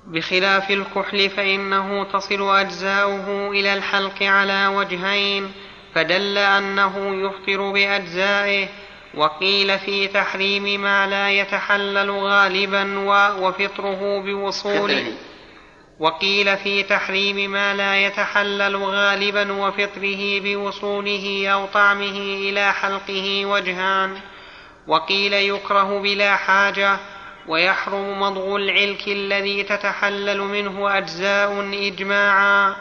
[0.06, 5.52] بخلاف الكحل فإنه تصل أجزاؤه إلى الحلق على وجهين
[5.94, 8.68] فدل أنه يفطر بأجزائه.
[9.14, 12.98] وقيل في تحريم ما لا يتحلل غالبا
[13.40, 15.04] وفطره بوصول
[16.00, 24.16] وقيل في تحريم ما لا يتحلل غالبا وفطره بوصوله أو طعمه إلى حلقه وجهان.
[24.86, 26.98] وقيل يكره بلا حاجة
[27.48, 32.76] ويحرم مضغ العلك الذي تتحلل منه أجزاء إجماعا.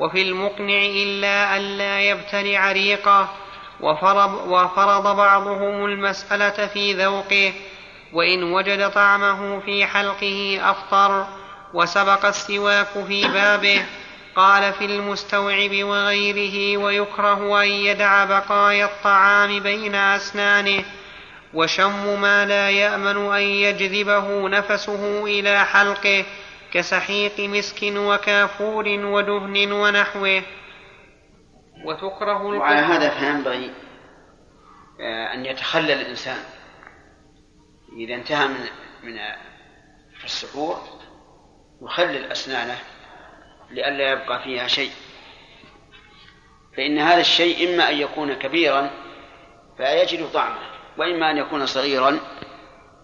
[0.00, 3.28] وفي المقنع إلا ألا يبتلع ريقه.
[3.80, 7.52] وفرض, وفرض بعضهم المسألة في ذوقه.
[8.12, 11.26] وإن وجد طعمه في حلقه أفطر.
[11.74, 13.86] وسبق السواك في بابه.
[14.36, 20.84] قال في المستوعب وغيره ويكره أن يدع بقايا الطعام بين أسنانه.
[21.54, 26.24] وشم ما لا يأمن أن يجذبه نفسه إلى حلقه
[26.72, 30.42] كسحيق مسك وكافور ودهن ونحوه.
[31.84, 33.70] وتكره وعلى هذا فينبغي
[35.00, 36.38] آه، أن يتخلى الإنسان.
[37.96, 38.60] إذا انتهى من
[39.02, 39.18] من
[40.24, 40.82] السحور
[41.82, 42.78] يخلل أسنانه
[43.70, 44.92] لئلا يبقى فيها شيء.
[46.76, 48.90] فإن هذا الشيء إما أن يكون كبيرا
[49.76, 50.77] فيجد طعمه.
[50.98, 52.18] وإما أن يكون صغيرا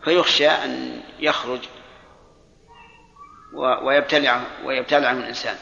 [0.05, 1.61] فيخشى أن يخرج
[3.83, 5.57] ويبتلعه ويبتلعه الإنسان.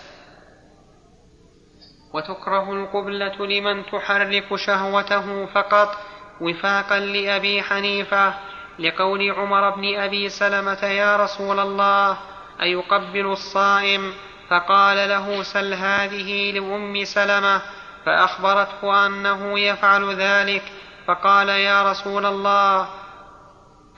[2.14, 5.96] وتكره القبلة لمن تحرك شهوته فقط.
[6.40, 8.34] وفاقا لأبي حنيفة
[8.78, 12.18] لقول عمر بن أبي سلمة يا رسول الله
[12.62, 14.12] أيقبل الصائم؟
[14.50, 17.62] فقال له سل هذه لأم سلمة.
[18.06, 20.62] فأخبرته أنه يفعل ذلك.
[21.06, 22.88] فقال يا رسول الله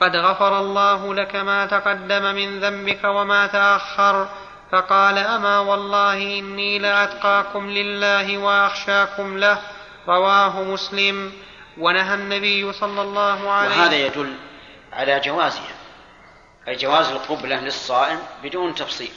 [0.01, 4.29] قد غفر الله لك ما تقدم من ذنبك وما تأخر.
[4.71, 9.61] فقال أما والله إني لأتقاكم لله وأخشاكم له
[10.07, 11.31] رواه مسلم.
[11.77, 14.35] ونهى النبي صلى الله عليه وسلم وهذا يدل
[14.93, 15.75] على جوازها
[16.67, 19.11] أي جواز القبلة للصائم بدون تفصيل.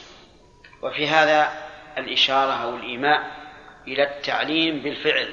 [0.83, 1.53] وفي هذا
[1.99, 3.31] الإشارة أو الإيماء
[3.87, 5.33] إلى التعليم بالفعل.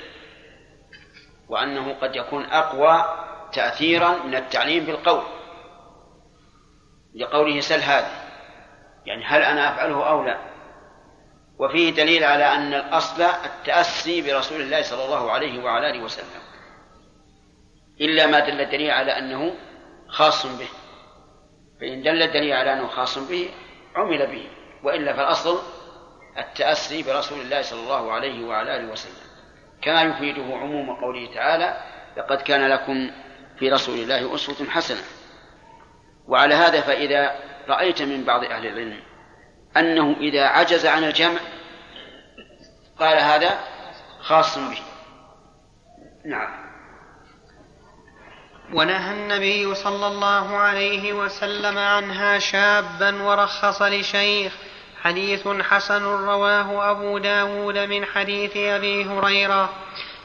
[1.49, 3.05] وأنه قد يكون أقوى
[3.53, 5.23] تأثيرا من التعليم بالقول
[7.15, 8.25] لقوله سل هذه
[9.05, 10.39] يعني هل أنا أفعله أو لا؟
[11.59, 16.41] وفيه دليل على أن الأصل التأسي برسول الله صلى الله عليه وعلى آله وسلم
[18.01, 19.55] إلا ما دل الدليل على أنه
[20.07, 20.67] خاص به
[21.81, 23.49] فإن دل الدليل على أنه خاص به
[23.95, 24.47] عمل به
[24.83, 25.59] وإلا فالأصل
[26.37, 29.24] التأسي برسول الله صلى الله عليه وعلى آله وسلم.
[29.81, 31.77] كما يفيده عموم قوله تعالى
[32.17, 33.11] لقد كان لكم
[33.59, 35.01] في رسول الله أسوة حسنة.
[36.27, 37.35] وعلى هذا فإذا
[37.67, 38.99] رأيت من بعض أهل العلم
[39.77, 41.39] أنه إذا عجز عن الجمع
[42.99, 43.59] قال هذا
[44.19, 44.79] خاص به.
[46.25, 46.65] نعم.
[48.73, 54.53] ونهى النبي صلى الله عليه وسلم عنها شابا ورخص لشيخ
[55.05, 59.69] حديث حسن رواه أبو داود من حديث أبي هريرة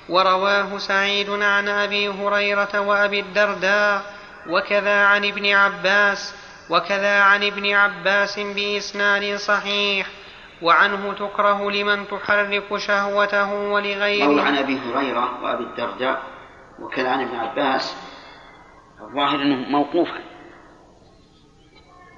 [0.09, 4.03] ورواه سعيد عن أبي هريرة وأبي الدرداء
[4.49, 6.35] وكذا عن ابن عباس
[6.71, 10.07] وكذا عن ابن عباس بإسناد صحيح
[10.63, 14.43] وعنه تكره لمن تحرك شهوته ولغيره.
[14.43, 16.23] عن أبي هريرة وأبي الدرداء
[16.79, 17.97] وكذا عن ابن عباس
[19.01, 20.21] الظاهر أنه موقوفا.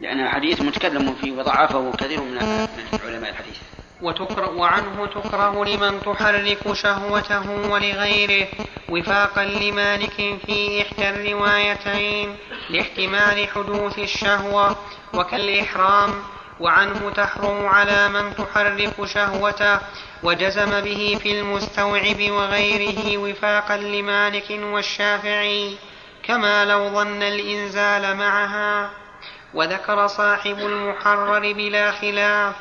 [0.03, 2.39] لأن الحديث متكلم فيه وضعفه كثير من
[3.05, 3.57] علماء الحديث.
[4.03, 8.47] وتكره وعنه تكره لمن تحرك شهوته ولغيره
[8.89, 12.37] وفاقا لمالك في إحدى الروايتين
[12.71, 14.77] لاحتمال حدوث الشهوة
[15.15, 16.11] وكالإحرام
[16.61, 19.79] وعنه تحرم على من تحرك شهوته
[20.23, 25.77] وجزم به في المستوعب وغيره وفاقا لمالك والشافعي
[26.23, 29.02] كما لو ظن الإنزال معها.
[29.55, 32.55] وذكر صاحب المحرر بلا خلاف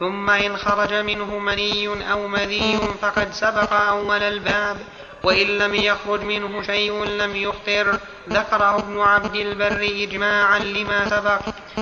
[0.00, 4.76] ثم إن خرج منه مني أو مذي فقد سبق أول الباب
[5.22, 11.40] وإن لم يخرج منه شيء لم يفطر ذكره ابن عبد البر إجماعا لما سبق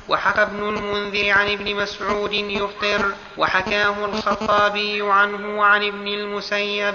[0.09, 6.95] وحكى ابن المنذر عن ابن مسعود يفطر وحكاه الخطابي عنه وعن ابن المسيب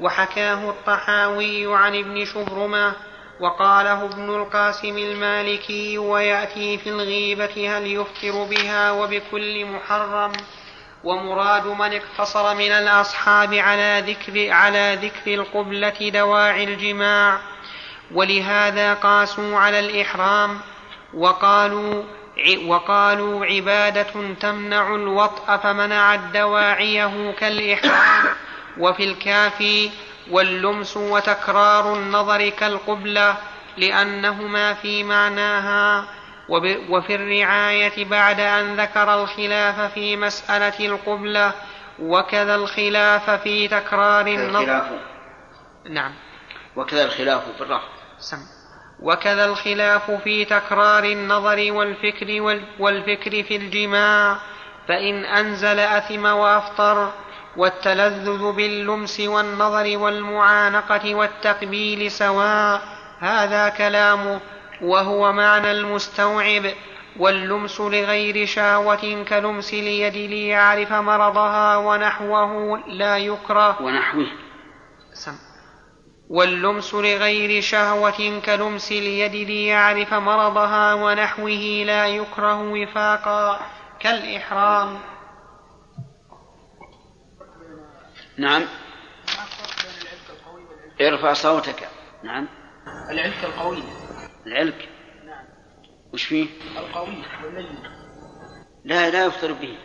[0.00, 2.92] وحكاه الطحاوي عن ابن شبرمة
[3.40, 10.32] وقاله ابن القاسم المالكي ويأتي في الغيبة هل يفطر بها وبكل محرم
[11.04, 17.38] ومراد من اقتصر من الأصحاب على ذكر على ذكر القبلة دواعي الجماع
[18.14, 20.60] ولهذا قاسوا على الإحرام
[21.14, 22.02] وقالوا
[22.66, 28.24] وقالوا عبادة تمنع الوطأ فمنعت دواعيه كالإحرام
[28.78, 29.90] وفي الكافي
[30.30, 33.36] واللمس وتكرار النظر كالقبلة
[33.76, 36.04] لأنهما في معناها.
[36.88, 41.52] وفي الرعاية بعد أن ذكر الخلاف في مسألة القبلة
[41.98, 44.98] وكذا الخلاف في تكرار النظر.
[45.90, 46.12] نعم.
[46.76, 47.88] وكذا الخلاف في الرفض.
[48.18, 48.38] سم.
[49.00, 52.40] وكذا الخلاف في تكرار النظر والفكر
[52.78, 54.38] والفكر في الجماع.
[54.88, 57.12] فإن أنزل أثم وأفطر
[57.56, 62.82] والتلذذ باللمس والنظر والمعانقة والتقبيل سواء
[63.20, 64.40] هذا كلامه
[64.82, 66.62] وهو معنى المستوعب.
[67.18, 73.82] واللمس لغير شهوة كلمس اليد ليعرف مرضها ونحوه لا يكره.
[73.82, 74.26] ونحوه.
[75.12, 75.34] سم.
[76.30, 83.60] واللمس لغير شهوة كلمس اليد ليعرف مرضها ونحوه لا يكره وفاقا.
[84.00, 85.13] كالإحرام.
[88.36, 88.66] نعم.
[91.00, 91.88] ارفع صوتك.
[92.22, 92.48] نعم.
[93.10, 93.82] العلك القوي.
[94.46, 94.88] العلك.
[95.24, 95.44] نعم.
[96.12, 96.46] وش فيه؟
[96.78, 97.78] القوي واللين
[98.84, 99.78] لا لا يفطر به.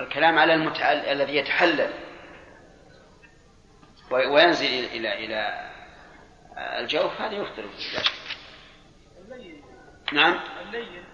[0.00, 0.96] الكلام على المتعل...
[0.96, 1.92] الذي يتحلل.
[4.10, 5.70] وينزل إلى إلى إلى
[6.78, 8.02] الجوف هذا يفطر به.
[9.18, 9.62] اللين
[10.12, 10.40] نعم.
[10.62, 11.04] اللين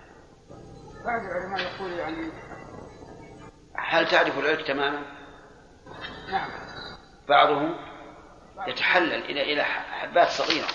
[1.05, 2.33] بعض العلماء يقول يعني
[3.79, 5.03] هل تعرف العلك تماما؟
[6.31, 6.51] نعم.
[7.29, 7.75] بعضه
[8.67, 10.69] يتحلل إلى إلى حبات صغيرة.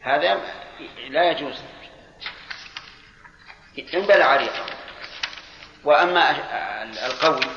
[0.00, 0.40] هذا
[1.08, 1.62] لا يجوز.
[3.94, 4.66] إن بلع ريقه
[5.84, 6.30] وأما
[7.06, 7.52] القوي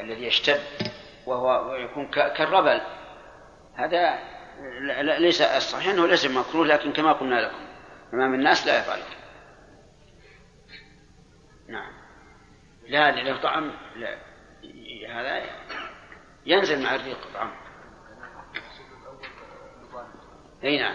[0.00, 0.60] الذي يشتد
[1.26, 2.80] وهو يكون كالربل
[3.74, 4.18] هذا
[5.18, 7.66] ليس الصحيح أنه ليس مكروه لكن كما قلنا لكم
[8.14, 9.04] أمام الناس لا يفعله
[11.68, 11.92] نعم.
[12.88, 14.31] لا لأنه طعم لا.
[15.08, 15.42] هذا
[16.46, 17.52] ينزل مع الريق طعم
[20.64, 20.94] أي نعم.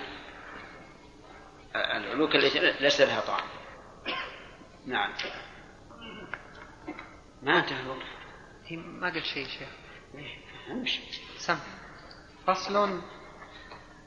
[1.75, 3.47] العلوك التي ليس لها طعم.
[4.85, 5.13] نعم.
[7.41, 8.05] ما انتهى الوقت؟
[8.71, 9.69] ما قلت شيء شيخ.
[10.71, 11.01] امشي
[11.37, 11.59] سم
[12.47, 13.01] فصل.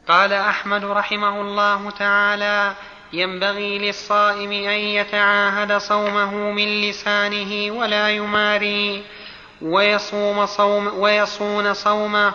[0.08, 2.74] قال أحمد رحمه الله تعالى
[3.12, 9.04] ينبغي للصائم أن يتعاهد صومه من لسانه ولا يماري.
[9.62, 12.34] ويصوم صوم ويصون صومه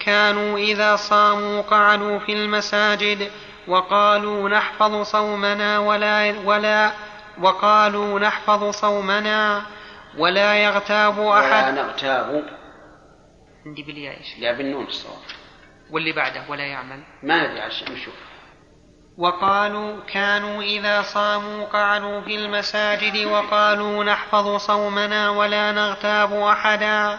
[0.00, 3.30] كانوا إذا صاموا قعدوا في المساجد
[3.68, 6.92] وقالوا نحفظ صومنا ولا ولا
[7.40, 9.62] وقالوا نحفظ صومنا
[10.18, 12.44] ولا يغتاب ولا احد نغتاب.
[13.66, 15.18] عندي بالياء؟ لا بالنون الصواب.
[15.90, 17.02] واللي بعده ولا يعمل.
[17.22, 18.14] ما ندري عشان نشوف
[19.18, 27.18] وقالوا كانوا إذا صاموا قعدوا في المساجد وقالوا نحفظ صومنا ولا نغتاب أحدا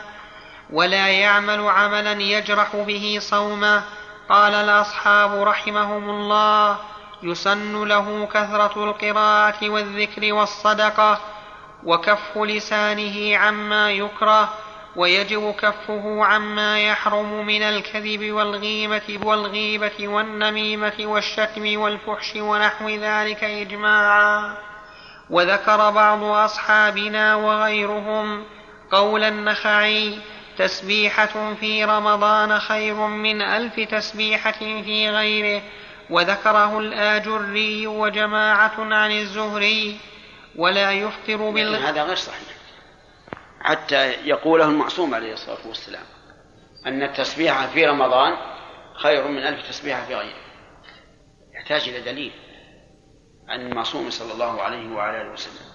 [0.70, 3.84] ولا يعمل عملا يجرح به صومه.
[4.30, 6.78] قال الأصحاب رحمهم الله
[7.24, 11.20] يسن له كثرة القراءة والذكر والصدقة
[11.84, 14.50] وكف لسانه عما يكره
[14.96, 24.58] ويجب كفه عما يحرم من الكذب والغيبة والغيبة والنميمة والشتم والفحش ونحو ذلك إجماعا.
[25.30, 28.44] وذكر بعض أصحابنا وغيرهم
[28.92, 30.18] قول النخعي
[30.58, 35.62] تسبيحة في رمضان خير من ألف تسبيحة في غيره.
[36.10, 39.98] وذكره الآجري وجماعة عن الزهري.
[40.56, 42.55] ولا يفطر لكن بال هذا غير صحيح.
[43.66, 46.04] حتى يقوله المعصوم عليه الصلاة والسلام
[46.86, 48.38] أن التسبيح في رمضان
[48.94, 50.46] خير من ألف تسبيحة في غيره.
[51.54, 52.32] يحتاج إلى دليل
[53.48, 55.66] عن المعصوم صلى الله عليه وعلى آله وسلم.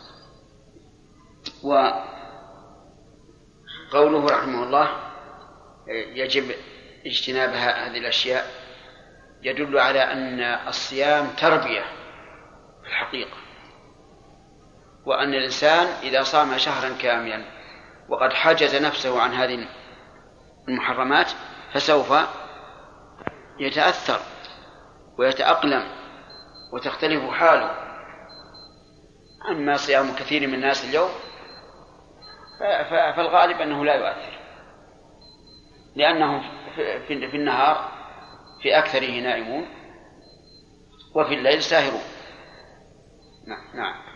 [3.93, 4.89] وقوله رحمه الله
[6.15, 6.55] يجب
[7.07, 8.47] اجتناب هذه الأشياء
[9.43, 11.85] يدل على أن الصيام تربية
[12.83, 13.37] في الحقيقة
[15.07, 17.60] وأن الإنسان إذا صام شهرا كاملا
[18.11, 19.69] وقد حجز نفسه عن هذه
[20.69, 21.31] المحرمات
[21.73, 22.15] فسوف
[23.59, 24.21] يتأثر
[25.19, 25.89] ويتأقلم
[26.73, 27.71] وتختلف حاله
[29.51, 31.11] أما صيام كثير من الناس اليوم
[33.17, 34.41] فالغالب أنه لا يؤثر.
[35.97, 36.43] لأنهم
[37.07, 37.89] في النهار
[38.63, 39.69] في أكثره نائمون
[41.15, 42.03] وفي الليل ساهرون.
[43.47, 44.10] نعم نعم.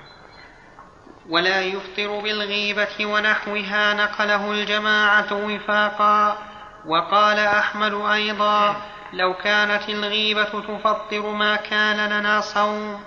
[1.28, 6.38] ولا يفطر بالغيبة ونحوها نقله الجماعة وفاقا.
[6.86, 8.76] وقال أحمد أيضا
[9.12, 13.00] لو كانت الغيبة تفطر ما كان لنا صوم.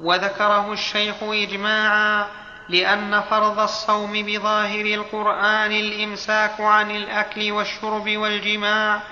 [0.00, 2.26] وذكره الشيخ إجماعا
[2.68, 8.96] لأن فرض الصوم بظاهر القرآن الإمساك عن الأكل والشرب والجماع.
[8.96, 9.02] هذا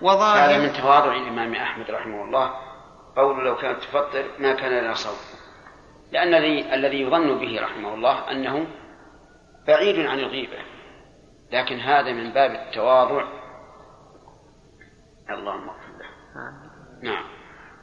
[0.00, 2.50] وظاهر من تواضع الإمام أحمد رحمه الله.
[3.16, 5.16] قول لو كانت تفطر ما كان لنا صوم.
[6.12, 6.34] لأن
[6.74, 8.66] الذي يظن به رحمه الله أنه
[9.66, 10.58] بعيد عن الغيبة.
[11.52, 13.24] لكن هذا من باب التواضع.
[15.30, 16.08] اللهم اغفر له.
[17.02, 17.24] نعم.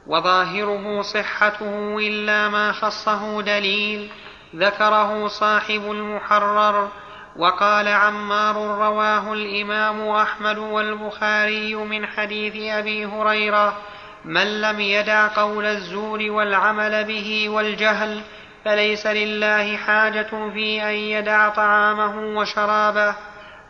[0.07, 4.11] وظاهره صحته إلا ما خصه دليل.
[4.55, 6.89] ذكره صاحب المحرر.
[7.37, 13.77] وقال عمار رواه الإمام أحمد والبخاري من حديث أبي هريرة
[14.25, 18.21] من لم يدع قول الزور والعمل به والجهل
[18.65, 23.15] فليس لله حاجة في أن يدع طعامه وشرابه.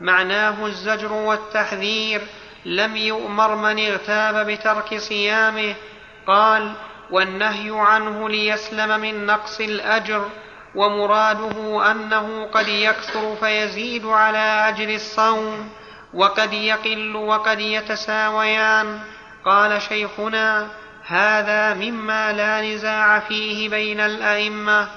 [0.01, 2.21] معناه الزجر والتحذير.
[2.65, 5.75] لم يؤمر من اغتاب بترك صيامه.
[6.27, 6.71] قال
[7.11, 10.29] والنهي عنه ليسلم من نقص الأجر.
[10.75, 15.69] ومراده أنه قد يكثر فيزيد على أجر الصوم.
[16.13, 18.99] وقد يقل وقد يتساويان.
[19.45, 20.67] قال شيخنا
[21.07, 24.87] هذا مما لا نزاع فيه بين الأئمة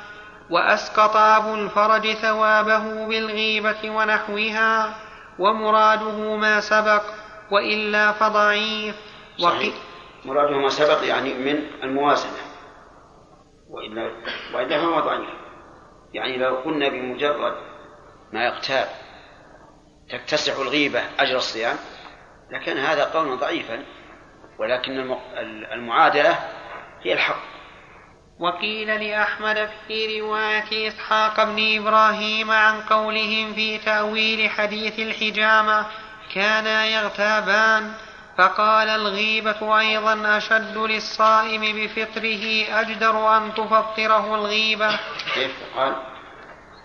[0.51, 4.95] واسقط ابو الفرج ثوابه بالغيبة ونحوها
[5.39, 7.03] ومراده ما سبق
[7.51, 8.95] وإلا فضعيف.
[9.39, 9.75] صحيح.
[10.25, 12.49] مراده ما سبق يعني من الموازنة.
[13.71, 14.11] والا
[14.55, 15.29] وإلا فهو ضعيف
[16.13, 17.55] يعني لو قلنا بمجرد
[18.33, 18.89] ما يغتاب
[20.11, 21.77] تتسع الغيبة أجر الصيام
[22.51, 23.85] لكان هذا قولا ضعيفا.
[24.59, 25.17] ولكن
[25.73, 26.39] المعادلة
[27.03, 27.43] هي الحق.
[28.39, 35.87] وقيل لأحمد في رواية إسحاق بن إبراهيم عن قولهم في تأويل حديث الحجامة
[36.35, 37.93] كانا يغتابان
[38.39, 44.99] فقال الغيبة أيضا أشد للصائم بفطره أجدر أن تفطره الغيبة.
[45.35, 45.97] كيف؟ قال؟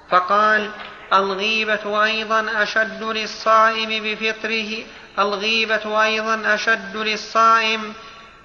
[0.09, 0.71] فقال
[1.13, 4.83] الغيبة أيضا أشد للصائم بفطره
[5.19, 7.93] الغيبة أيضا أشد للصائم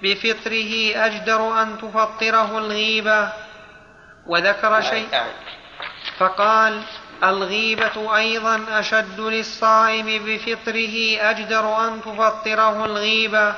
[0.03, 3.33] بفطره أجدر أن تفطره الغيبة.
[4.27, 5.07] وذكر شيء
[6.17, 6.81] فقال
[7.23, 13.55] الغيبة أيضا أشد للصائم بفطره أجدر أن تفطره الغيبة.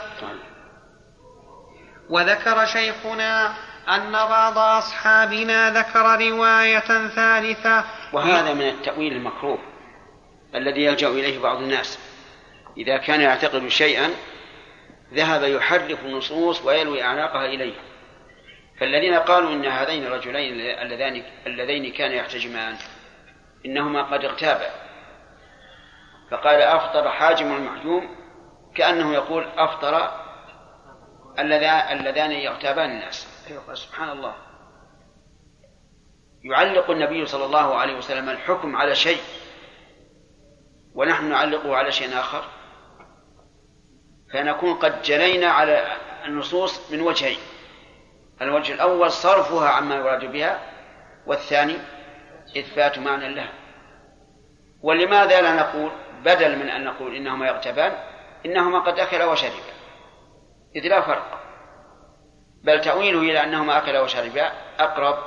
[2.09, 3.53] وذكر شيخنا
[3.89, 7.83] أن بعض أصحابنا ذكر رواية ثالثة.
[8.13, 9.59] وهذا من التأويل المكروه
[10.55, 11.99] الذي يلجأ إليه بعض الناس.
[12.77, 14.09] إذا كان يعتقد شيئا
[15.13, 17.73] ذهب يحرف النصوص ويلوي أعناقها إليه.
[18.79, 22.75] فالذين قالوا إن هذين الرجلين اللذان اللذين كانا يحتجمان
[23.65, 24.69] إنهما قد اغتابا.
[26.31, 28.15] فقال أفطر حاجم المحجوم
[28.75, 30.11] كأنه يقول أفطر
[31.39, 33.45] اللذان يغتابان الناس.
[33.73, 34.35] سبحان الله.
[36.43, 39.21] يعلق النبي صلى الله عليه وسلم الحكم على شيء
[40.95, 42.43] ونحن نعلقه على شيء آخر.
[44.33, 47.39] فنكون قد جنينا على النصوص من وجهين.
[48.41, 50.59] الوجه الأول صرفها عما يراد بها
[51.25, 51.77] والثاني
[52.57, 53.53] إثبات معنى لها.
[54.81, 55.91] ولماذا لا نقول
[56.23, 57.97] بدل من أن نقول إنهما يغتبان؟
[58.45, 59.73] إنهما قد أكلا وشربا.
[60.75, 61.41] إذ لا فرق.
[62.63, 65.17] بل تأويله إلى أنهما أكلا وشربا أقرب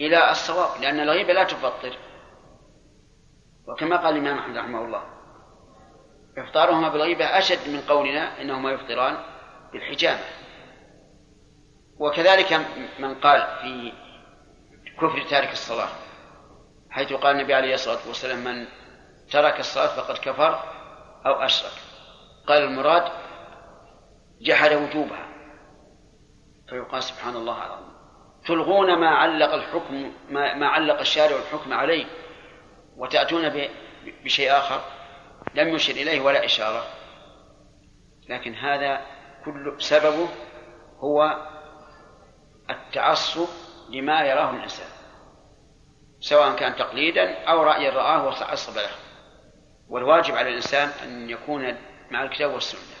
[0.00, 1.96] إلى الصواب لأن الغيبة لا تفطر.
[3.68, 5.13] وكما قال الإمام أحمد رحمه الله
[6.38, 9.16] إفطارهما بالغيبة أشد من قولنا إنهما يفطران
[9.72, 10.24] بالحجامة.
[11.98, 12.52] وكذلك
[12.98, 13.92] من قال في
[14.96, 15.88] كفر تارك الصلاة
[16.90, 18.66] حيث قال النبي عليه الصلاة والسلام من
[19.30, 20.62] ترك الصلاة فقد كفر
[21.26, 21.72] أو أشرك.
[22.46, 23.12] قال المراد
[24.40, 25.26] جحد وجوبها.
[26.68, 27.94] فيقال سبحان الله العظيم.
[28.46, 32.06] تلغون ما علق الحكم ما, ما علق الشارع الحكم عليه
[32.96, 33.68] وتأتون
[34.24, 34.80] بشيء آخر؟
[35.54, 36.86] لم يشر إليه ولا إشارة.
[38.28, 39.06] لكن هذا
[39.44, 40.28] كل سببه
[40.98, 41.46] هو
[42.70, 43.48] التعصب
[43.90, 44.86] لما يراه الإنسان
[46.20, 48.90] سواء كان تقليدا أو رأيا رآه وتعصب له.
[49.88, 51.76] والواجب على الإنسان أن يكون
[52.10, 52.96] مع الكتاب والسنة.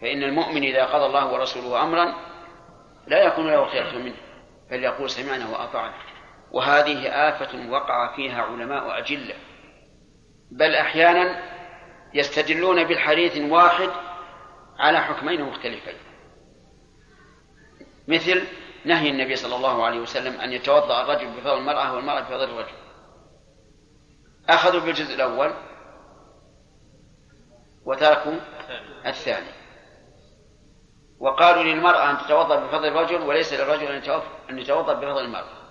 [0.00, 2.14] فإن المؤمن إذا قضى الله ورسوله أمرا
[3.06, 4.16] لا يكون له خيرة منه
[4.70, 5.94] بل يقول سمعنا وأطعنا.
[6.50, 9.34] وهذه آفة وقع فيها علماء أجلة.
[10.52, 11.42] بل أحيانا
[12.14, 13.88] يستدلون بالحديث واحد
[14.78, 15.94] على حكمين مختلفين.
[18.08, 18.44] مثل
[18.84, 22.74] نهي النبي صلى الله عليه وسلم أن يتوضأ الرجل بفضل المرأة والمرأة بفضل الرجل.
[24.48, 25.54] أخذوا بالجزء الأول
[27.84, 28.40] وتركوا
[29.06, 29.50] الثاني.
[31.20, 33.86] وقالوا للمرأة أن تتوضأ بفضل الرجل وليس للرجل
[34.50, 35.62] أن يتوضأ بفضل المرأة.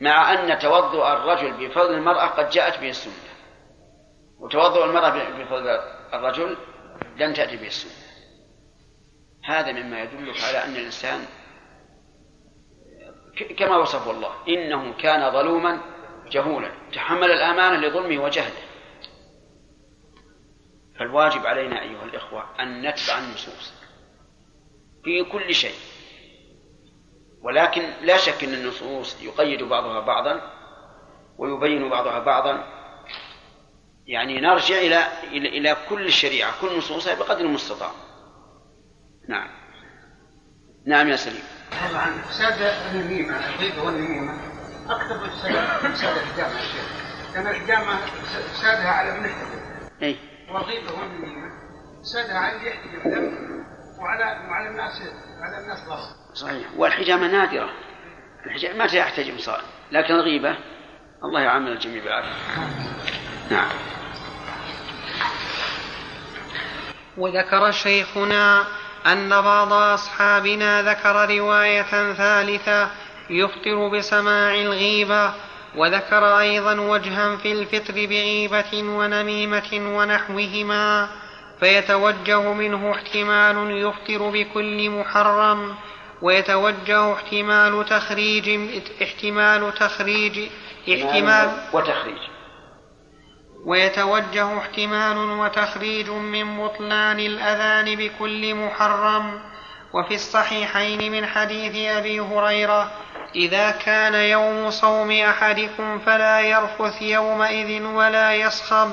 [0.00, 3.25] مع أن توضؤ الرجل بفضل المرأة قد جاءت به السنة.
[4.38, 5.80] وتوضؤ المرأة بفضل
[6.14, 6.56] الرجل
[7.16, 8.06] لم تأتي به السنة
[9.44, 11.26] هذا مما يدلك على أن الإنسان
[13.58, 15.80] كما وصفه الله إنه كان ظلوما
[16.30, 18.66] جهولا تحمل الأمانة لظلمه وجهله.
[20.98, 23.72] فالواجب علينا أيها الإخوة أن نتبع النصوص
[25.04, 25.74] في كل شيء.
[27.42, 30.52] ولكن لا شك أن النصوص يقيد بعضها بعضا
[31.38, 32.75] ويبين بعضها بعضا
[34.06, 37.90] يعني نرجع إلى إلى, كل الشريعة كل نصوصها بقدر المستطاع.
[39.28, 39.48] نعم.
[40.86, 41.42] نعم يا سليم.
[41.90, 44.40] طبعا فساد النميمة الغيبة والنميمة
[44.88, 45.30] أكثر من
[45.94, 47.06] فساد الحجامة يا شيخ.
[47.34, 47.96] لأن الحجامة
[48.52, 49.58] فسادها على من احتفل
[50.02, 50.16] أي.
[50.50, 51.50] والغيبة والنميمة
[52.02, 53.64] سادها عندي يحتجم دم
[54.00, 55.02] وعلى وعلى الناس
[55.40, 56.66] على الناس ضرر صحيح.
[56.76, 57.70] والحجامة نادرة.
[58.46, 59.62] الحجامة متى يحتجم صار.
[59.92, 60.56] لكن الغيبة
[61.24, 62.30] الله يعامل الجميع بالعافية
[63.50, 63.68] نعم.
[67.18, 68.64] وذكر شيخنا
[69.06, 72.90] أن بعض أصحابنا ذكر رواية ثالثة
[73.30, 75.32] يفطر بسماع الغيبة
[75.76, 81.08] وذكر أيضا وجها في الفطر بغيبة ونميمة ونحوهما
[81.60, 85.74] فيتوجه منه احتمال يفطر بكل محرم
[86.22, 88.60] ويتوجه احتمال تخريج
[89.02, 90.48] احتمال تخريج
[90.88, 92.35] احتمال وتخريج.
[93.66, 99.40] ويتوجه احتمال وتخريج من بطلان الأذان بكل محرم.
[99.92, 102.90] وفي الصحيحين من حديث أبي هريرة
[103.34, 108.90] إذا كان يوم صوم أحدكم فلا يرفث يومئذ ولا يصخب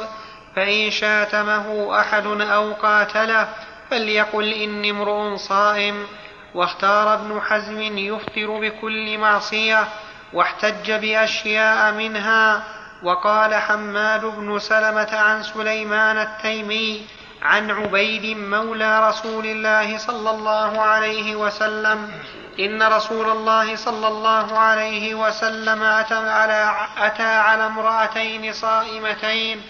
[0.56, 3.48] فإن شاتمه أحد أو قاتله
[3.90, 6.08] فليقل إني امرؤ صائم.
[6.56, 9.88] واختار ابن حزم يفطر بكل معصية
[10.34, 12.64] واحتج بأشياء منها
[13.04, 17.06] وقال حماد بن سلمة عن سليمان التيمي
[17.42, 22.12] عن عبيد مولى رسول الله صلى الله عليه وسلم
[22.60, 29.62] إن رسول الله صلى الله عليه وسلم أتى على, أتى على امرأتين صائمتين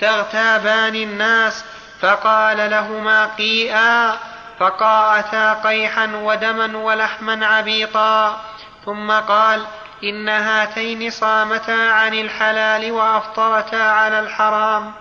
[0.00, 1.64] تغتابان الناس
[2.00, 4.16] فقال لهما قيئا
[4.60, 8.40] فقاءتا قيحا ودما ولحما عبيطا
[8.84, 9.62] ثم قال
[10.04, 14.92] إن هاتين صامتا عن الحلال وأفطرتا على الحرام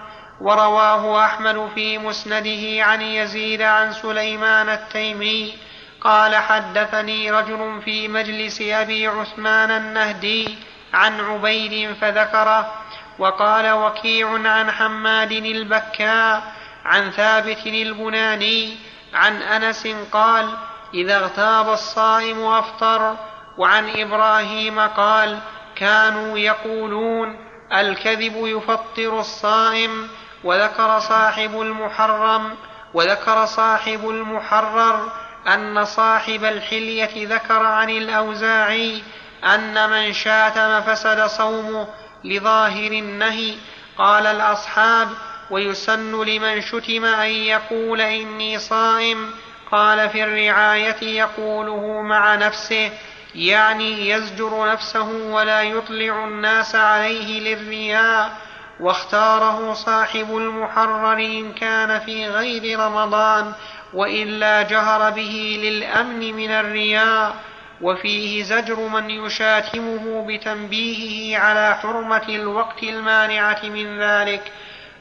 [0.41, 5.53] ورواه أحمد في مسنده عن يزيد عن سليمان التيمي
[6.01, 10.57] قال حدثني رجل في مجلس أبي عثمان النهدي
[10.93, 12.73] عن عبيد فذكره
[13.19, 16.43] وقال وكيع عن حماد البكاء
[16.85, 18.77] عن ثابت البناني
[19.13, 20.49] عن أنس قال
[20.93, 23.15] إذا اغتاب الصائم أفطر
[23.61, 25.39] وعن إبراهيم قال
[25.75, 27.37] كانوا يقولون
[27.73, 30.07] الكذب يفطر الصائم
[30.43, 32.55] وذكر صاحب المحرم
[32.93, 35.11] وذكر صاحب المحرر
[35.47, 39.03] أن صاحب الحلية ذكر عن الأوزاعي
[39.43, 41.87] أن من شاتم فسد صومه
[42.23, 43.55] لظاهر النهي
[43.97, 45.09] قال الأصحاب
[45.51, 49.31] ويسن لمن شتم أن يقول إني صائم
[49.71, 52.91] قال في الرعاية يقوله مع نفسه
[53.35, 58.31] يعني يزجر نفسه ولا يطلع الناس عليه للرياء
[58.79, 63.53] واختاره صاحب المحرر إن كان في غير رمضان
[63.93, 67.35] وإلا جهر به للأمن من الرياء
[67.81, 74.51] وفيه زجر من يشاتمه بتنبيهه على حرمة الوقت المانعة من ذلك.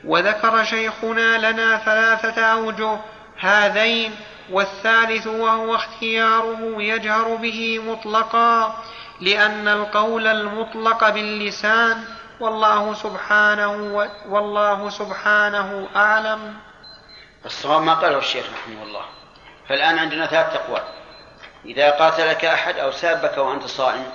[0.05, 2.99] وذكر شيخنا لنا ثلاثة أوجه
[3.41, 4.13] هذين
[4.51, 8.83] والثالث وهو اختياره يجهر به مطلقا
[9.21, 12.05] لأن القول المطلق باللسان
[12.41, 13.71] والله سبحانه
[14.29, 16.55] والله سبحانه أعلم.
[17.45, 19.05] الصواب ما قاله الشيخ رحمه الله.
[19.69, 20.83] فالآن عندنا ثلاث اقوال
[21.65, 24.07] إذا قاتلك أحد أو سابك وأنت صائم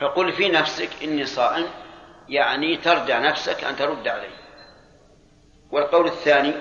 [0.00, 1.66] فقل في نفسك إني صائم
[2.28, 4.42] يعني ترجع نفسك أن ترد عليه.
[5.70, 6.54] والقول الثاني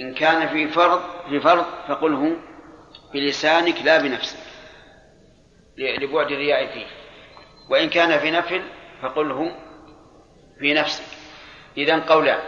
[0.00, 2.36] إن كان في فرض في فرض فقله
[3.14, 4.38] بلسانك لا بنفسك
[5.78, 6.86] لبعد الرياء فيه.
[7.70, 8.62] وإن كان في نفل
[9.02, 9.56] فقله
[10.58, 11.04] في نفسك.
[11.76, 12.40] إذا قولان.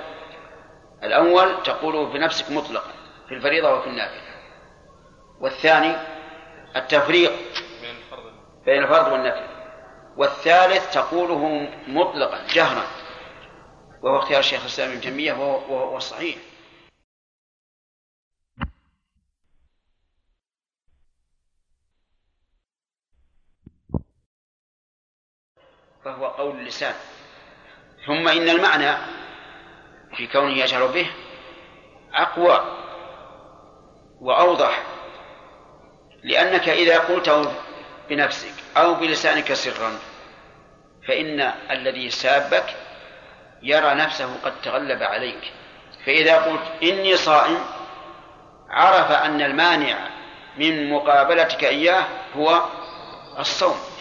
[1.03, 2.91] الأول تقوله في نفسك مطلقا
[3.29, 4.21] في الفريضة وفي النافلة.
[5.41, 5.97] والثاني
[6.77, 7.33] التفريق
[8.67, 9.47] بين الفرض والنفل.
[10.17, 12.85] والثالث تقوله مطلقا جهرا.
[14.03, 16.37] وهو اختيار الشيخ الإسلام ابن تيمية وهو الصحيح
[26.05, 26.95] فهو قول اللسان.
[28.07, 28.97] ثم إن المعنى
[30.17, 31.11] في كونه يجهر به
[32.15, 32.65] أقوى
[34.21, 34.83] وأوضح
[36.23, 37.53] لأنك إذا قلته
[38.09, 39.99] بنفسك أو بلسانك سرا
[41.09, 41.41] فإن
[41.71, 42.65] الذي سابك
[43.63, 45.53] يرى نفسه قد تغلب عليك.
[46.07, 47.59] فإذا قلت إني صائم
[48.71, 50.09] عرف أن المانع
[50.57, 52.05] من مقابلتك إياه
[52.37, 52.65] هو
[53.39, 53.94] الصوم.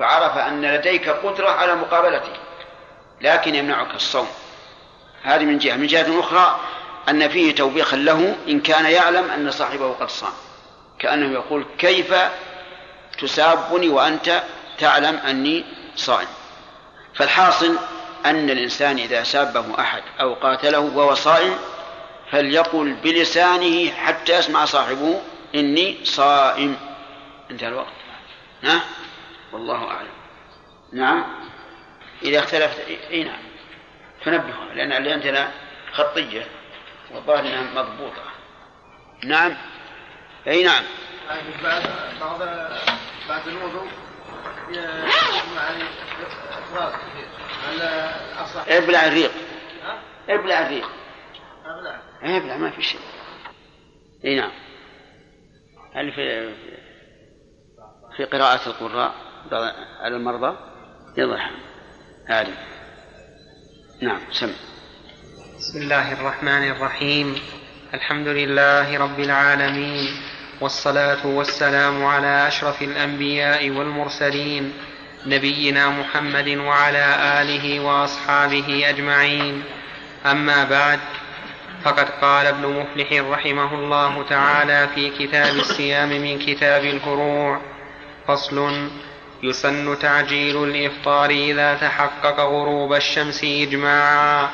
[0.00, 2.32] فعرف أن لديك قدرة على مقابلته
[3.20, 4.28] لكن يمنعك الصوم.
[5.22, 5.76] هذه من جهة.
[5.76, 6.60] من جهة أخرى
[7.08, 10.32] أن فيه توبيخا له إن كان يعلم أن صاحبه قد صام.
[10.98, 12.14] كأنه يقول كيف
[13.18, 14.42] تسابني وأنت
[14.78, 15.64] تعلم أني
[15.96, 16.28] صائم.
[17.14, 17.76] فالحاصل
[18.26, 21.58] أن الإنسان إذا سابه أحد أو قاتله وهو صائم
[22.32, 25.20] فليقل بلسانه حتى يسمع صاحبه
[25.54, 26.76] إني صائم.
[27.50, 27.86] انتهى الوقت.
[28.62, 28.80] نعم
[29.52, 30.12] والله أعلم.
[30.92, 31.24] نعم.
[32.22, 32.78] إذا اختلفت
[33.10, 33.42] أي نعم.
[34.24, 35.50] فنبهوا لأن اللي عندنا
[35.92, 36.46] خطية
[37.10, 38.22] والظاهر أنها مضبوطة.
[39.24, 39.56] نعم.
[40.46, 40.84] أي نعم.
[41.62, 41.82] بعد
[42.20, 42.42] بعض
[43.28, 43.88] بعد الوضوء
[44.70, 45.84] يعني
[48.38, 49.32] افراز ابلع الريق.
[50.28, 50.90] ابلع الريق.
[51.66, 52.00] أبلع.
[52.22, 53.00] ابلع ما في شيء.
[54.24, 54.52] إي نعم.
[55.94, 56.54] هل في
[58.16, 59.29] في قراءة القراء؟
[60.00, 60.56] على المرضى؟
[61.16, 61.50] يضح
[62.26, 62.54] هذه.
[64.02, 64.52] نعم سم.
[65.58, 67.34] بسم الله الرحمن الرحيم.
[67.94, 70.08] الحمد لله رب العالمين
[70.60, 74.72] والصلاة والسلام على أشرف الأنبياء والمرسلين
[75.26, 77.06] نبينا محمد وعلى
[77.42, 79.64] آله وأصحابه أجمعين.
[80.26, 81.00] أما بعد
[81.84, 87.60] فقد قال ابن مفلح رحمه الله تعالى في كتاب الصيام من كتاب الفروع.
[88.28, 88.90] فصل
[89.42, 94.50] يسن تعجيل الإفطار إذا تحقق غروب الشمس إجماعا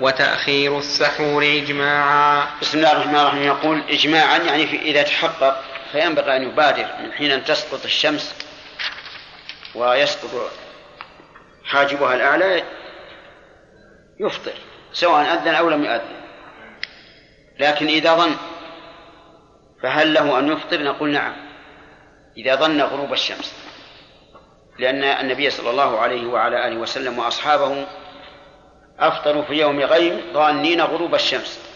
[0.00, 2.46] وتأخير السحور إجماعا.
[2.60, 3.42] بسم الله الرحمن الرحيم.
[3.42, 5.62] يقول إجماعا يعني في إذا تحقق
[5.92, 8.34] فينبغي أن يبادر من حين أن تسقط الشمس
[9.74, 10.50] ويسقط
[11.64, 12.62] حاجبها الأعلى
[14.20, 14.54] يفطر
[14.92, 16.22] سواء أذن أو لم يؤذن
[17.58, 18.36] لكن إذا ظن
[19.82, 21.36] فهل له أن يفطر؟ نقول نعم.
[22.36, 23.61] إذا ظن غروب الشمس.
[24.78, 27.86] لأن النبي صلى الله عليه وعلى آله وسلم وأصحابه
[28.98, 31.72] أفطروا في يوم غيم ظانين غروب الشمس.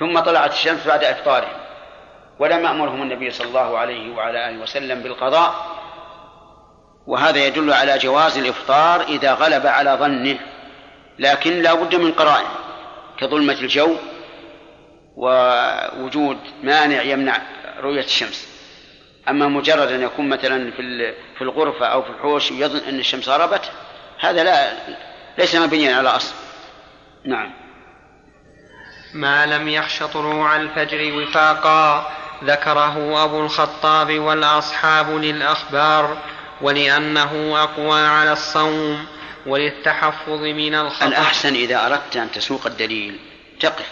[0.00, 1.60] ثم طلعت الشمس بعد إفطارهم.
[2.38, 5.54] ولم يأمرهم النبي صلى الله عليه وعلى آله وسلم بالقضاء.
[7.06, 10.38] وهذا يدل على جواز الإفطار إذا غلب على ظنه.
[11.18, 12.46] لكن لا بد من قرائن
[13.18, 13.96] كظلمة الجو
[15.16, 17.38] ووجود مانع يمنع
[17.80, 18.49] رؤية الشمس.
[19.30, 23.70] أما مجرد أن يكون مثلا في في الغرفة أو في الحوش ويظن أن الشمس غربت
[24.20, 24.72] هذا لا
[25.38, 26.34] ليس مبنيا على أصل.
[27.24, 27.50] نعم.
[29.14, 32.12] ما لم يخش طلوع الفجر وفاقا
[32.44, 36.18] ذكره أبو الخطاب والأصحاب للأخبار
[36.60, 39.06] ولأنه أقوى على الصوم
[39.46, 41.06] وللتحفظ من الخطأ.
[41.06, 43.18] الأحسن إذا أردت أن تسوق الدليل
[43.60, 43.90] تقف.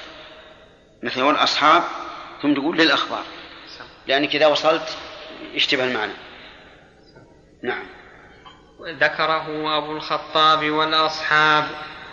[1.02, 1.82] مثل والأصحاب
[2.42, 3.22] ثم تقول للأخبار.
[4.06, 4.96] لأنك إذا وصلت
[5.54, 6.12] يشتبه المعنى.
[7.62, 7.82] نعم.
[9.00, 11.64] ذكره أبو الخطاب والأصحاب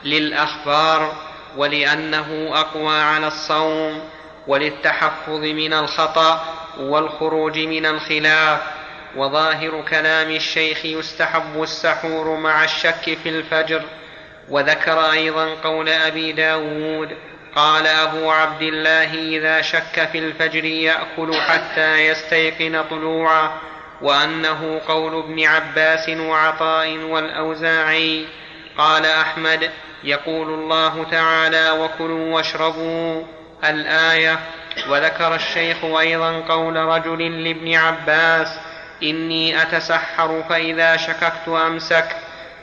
[0.03, 1.15] للأخبار
[1.57, 4.09] ولأنه أقوى على الصوم
[4.47, 6.45] وللتحفظ من الخطأ
[6.79, 8.61] والخروج من الخلاف.
[9.15, 13.81] وظاهر كلام الشيخ يستحب السحور مع الشك في الفجر.
[14.49, 17.17] وذكر أيضا قول أبي داود
[17.55, 23.61] قال أبو عبد الله إذا شك في الفجر يأكل حتى يستيقن طلوعه
[24.01, 28.25] وأنه قول ابن عباس وعطاء والأوزاعي.
[28.77, 29.71] قال أحمد
[30.03, 33.23] يقول الله تعالى وكلوا واشربوا.
[33.63, 34.39] الآية
[34.89, 38.59] وذكر الشيخ أيضا قول رجل لابن عباس
[39.03, 42.15] إني أتسحر فإذا شككت أمسك.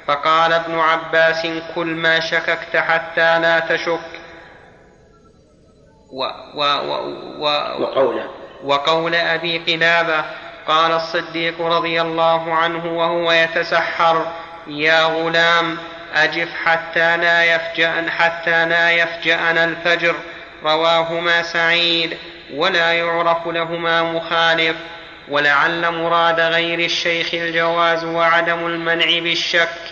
[0.07, 4.22] فقال ابن عباس كل ما شككت حتى لا تشك.
[6.13, 6.93] و و و
[7.39, 7.47] و
[7.83, 8.25] وقوله
[8.65, 10.25] وقول أبي قلابة
[10.69, 14.27] قال الصديق رضي الله عنه وهو يتسحر
[14.67, 15.79] يا غلام
[16.15, 20.15] أجف حتى لا يفجأن حتى لا يفجأنا الفجر
[20.65, 22.17] رواهما سعيد
[22.55, 24.77] ولا يعرف لهما مخالف
[25.29, 29.92] ولعل مراد غير الشيخ الجواز وعدم المنع بالشك.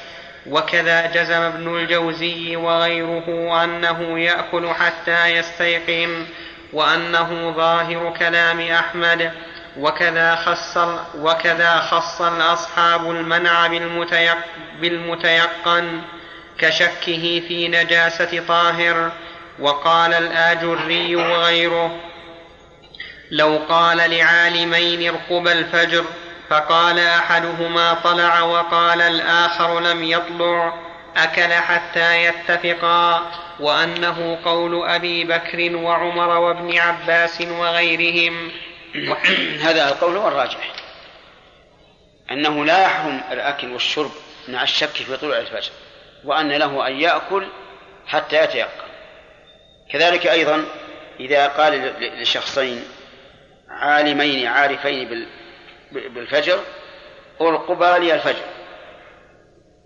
[0.50, 6.26] وكذا جزم ابن الجوزي وغيره أنه يأكل حتى يستيقن
[6.72, 9.32] وأنه ظاهر كلام أحمد
[9.78, 10.78] وكذا خص
[11.18, 14.36] وكذا خص الأصحاب المنع بالمتيق
[14.80, 16.02] بالمتيقن
[16.58, 19.12] كشكه في نجاسة طاهر
[19.58, 21.96] وقال الآجري وغيره
[23.30, 26.04] لو قال لعالمين ارقب الفجر
[26.50, 30.74] فقال أحدهما طلع وقال الآخر لم يطلع
[31.16, 33.30] أكل حتى يتفقا
[33.60, 38.52] وأنه قول أبي بكر وعمر وابن عباس وغيرهم.
[39.66, 40.72] هذا القول هو الراجح.
[42.30, 44.10] أنه لا يحرم الأكل والشرب
[44.48, 45.70] مع الشك في طلوع الفجر
[46.24, 47.46] وأن له أن يأكل
[48.06, 48.90] حتى يتيقن.
[49.92, 50.64] كذلك أيضا
[51.20, 52.84] إذا قال لشخصين
[53.68, 55.26] عالمين عارفين
[55.92, 56.60] بالفجر
[57.40, 58.44] ارقبا لي الفجر.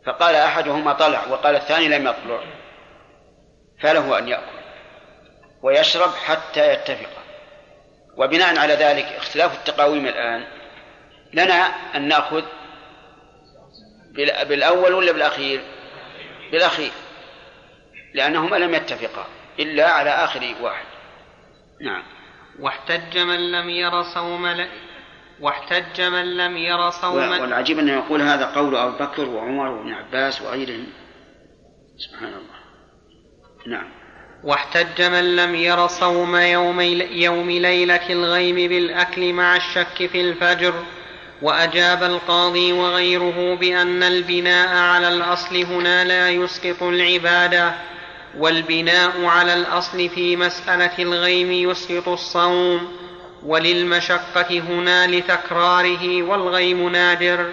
[0.06, 2.44] فقال أحدهما طلع وقال الثاني لم يطلع.
[3.82, 4.64] فله أن يأكل
[5.62, 7.10] ويشرب حتى يتفق.
[8.16, 10.46] وبناء على ذلك اختلاف التقاويم الآن
[11.32, 11.54] لنا
[11.94, 12.42] أن نأخذ
[14.46, 15.60] بالأول ولا بالأخير؟
[16.52, 16.92] بالأخير.
[18.14, 19.26] لأنهما لم يتفقا
[19.58, 20.84] إلا على آخر واحد.
[21.80, 22.02] نعم.
[22.60, 24.66] واحتج من لم ير صوم.
[25.40, 30.42] واحتج من لم ير صوم والعجيب أنه يقول هذا قول أبو بكر وعمر وابن عباس
[30.42, 30.86] وغيرهم.
[31.96, 32.54] سبحان الله.
[33.66, 33.88] نعم.
[34.44, 36.80] واحتج من لم ير صوم يوم,
[37.10, 40.74] يوم ليلة الغيم بالأكل مع الشك في الفجر
[41.42, 47.74] وأجاب القاضي وغيره بأن البناء على الأصل هنا لا يسقط العبادة
[48.38, 53.03] والبناء على الأصل في مسألة الغيم يسقط الصوم.
[53.44, 57.52] وللمشقة هنا لتكراره والغيم نادر.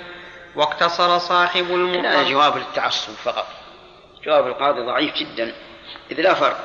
[0.55, 3.47] واقتصر صاحب المقام هذا جواب للتعصب فقط.
[4.23, 5.53] جواب القاضي ضعيف جدا.
[6.11, 6.57] إذ لا فرق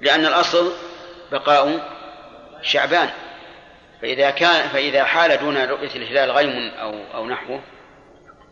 [0.00, 0.72] لأن الأصل
[1.32, 1.90] بقاء
[2.62, 3.10] شعبان.
[4.02, 7.60] فإذا كان فإذا حال دون رؤية الهلال غيم أو أو نحوه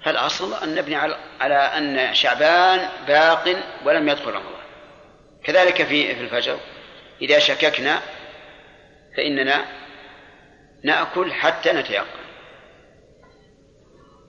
[0.04, 4.62] فالأصل أن نبني على على أن شعبان باق ولم يدخل رمضان.
[5.44, 6.58] كذلك في في الفجر
[7.22, 8.00] إذا شككنا
[9.16, 9.64] فإننا
[10.84, 12.22] نأكل حتى نتيقن.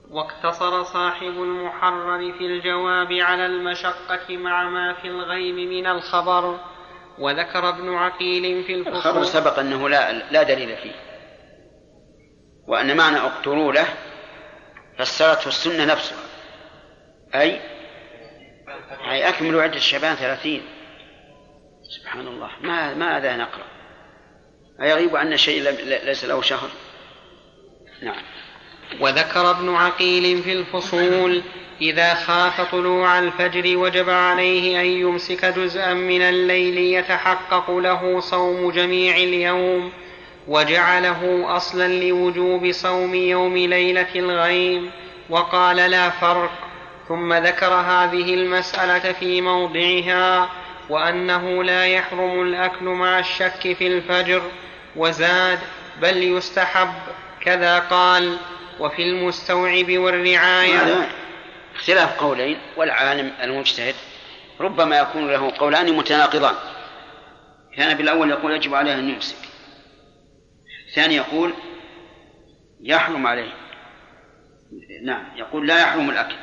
[0.10, 6.60] واقتصر صاحب المحرر في الجواب على المشقة مع ما في الغيم من الخبر
[7.20, 8.96] وذكر ابن عقيل في الفصول.
[8.96, 10.96] الخبر سبق أنه لا, لا دليل فيه
[12.68, 13.88] وأن معنى اقتلوا له
[14.98, 16.24] فسرته السنة نفسها
[17.36, 17.62] أي
[19.12, 20.62] أي أكملوا عدة شعبان ثلاثين.
[21.84, 22.50] سبحان الله.
[22.62, 23.66] ما ماذا نقرأ؟
[24.82, 25.69] أيغيب عنا شيء
[26.05, 26.69] ليس له شهر؟
[28.01, 28.21] نعم.
[28.99, 31.41] وذكر ابن عقيل في الفصول
[31.82, 39.17] إذا خاف طلوع الفجر وجب عليه أن يمسك جزءا من الليل يتحقق له صوم جميع
[39.17, 39.91] اليوم
[40.47, 44.91] وجعله أصلا لوجوب صوم يوم ليلة الغيم
[45.30, 46.51] وقال لا فرق
[47.07, 50.49] ثم ذكر هذه المسألة في موضعها
[50.90, 54.52] وأنه لا يحرم الأكل مع الشك في الفجر.
[54.96, 55.60] وزاد
[56.02, 56.94] بل يستحب.
[57.42, 58.38] كذا قال
[58.80, 61.10] وفي المستوعب والرعاية.
[61.76, 63.96] اختلاف قولين والعالم المجتهد
[64.60, 66.56] ربما يكون له قولان متناقضان.
[67.78, 69.38] كان بالأول يقول يجب عليه أن يمسك.
[70.90, 71.54] الثاني يقول
[72.82, 73.54] يحرم عليه.
[75.04, 76.36] نعم يقول لا يحرم الأكل.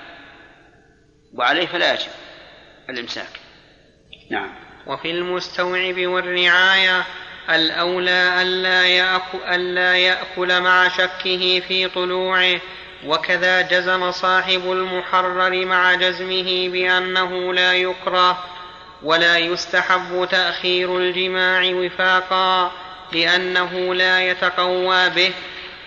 [1.35, 2.11] وعليه فلا يجب
[2.91, 3.40] الإمساك.
[4.31, 4.49] نعم.
[4.87, 7.05] وفي المستوعب والرعاية
[7.51, 12.61] الأولى ألا يأكل, ألا يأكل مع شكه في طلوعه
[13.07, 18.45] وكذا جزم صاحب المحرر مع جزمه بأنه لا يكره
[19.03, 22.73] ولا يستحب تأخير الجماع وفاقا
[23.13, 25.33] لأنه لا يتقوى به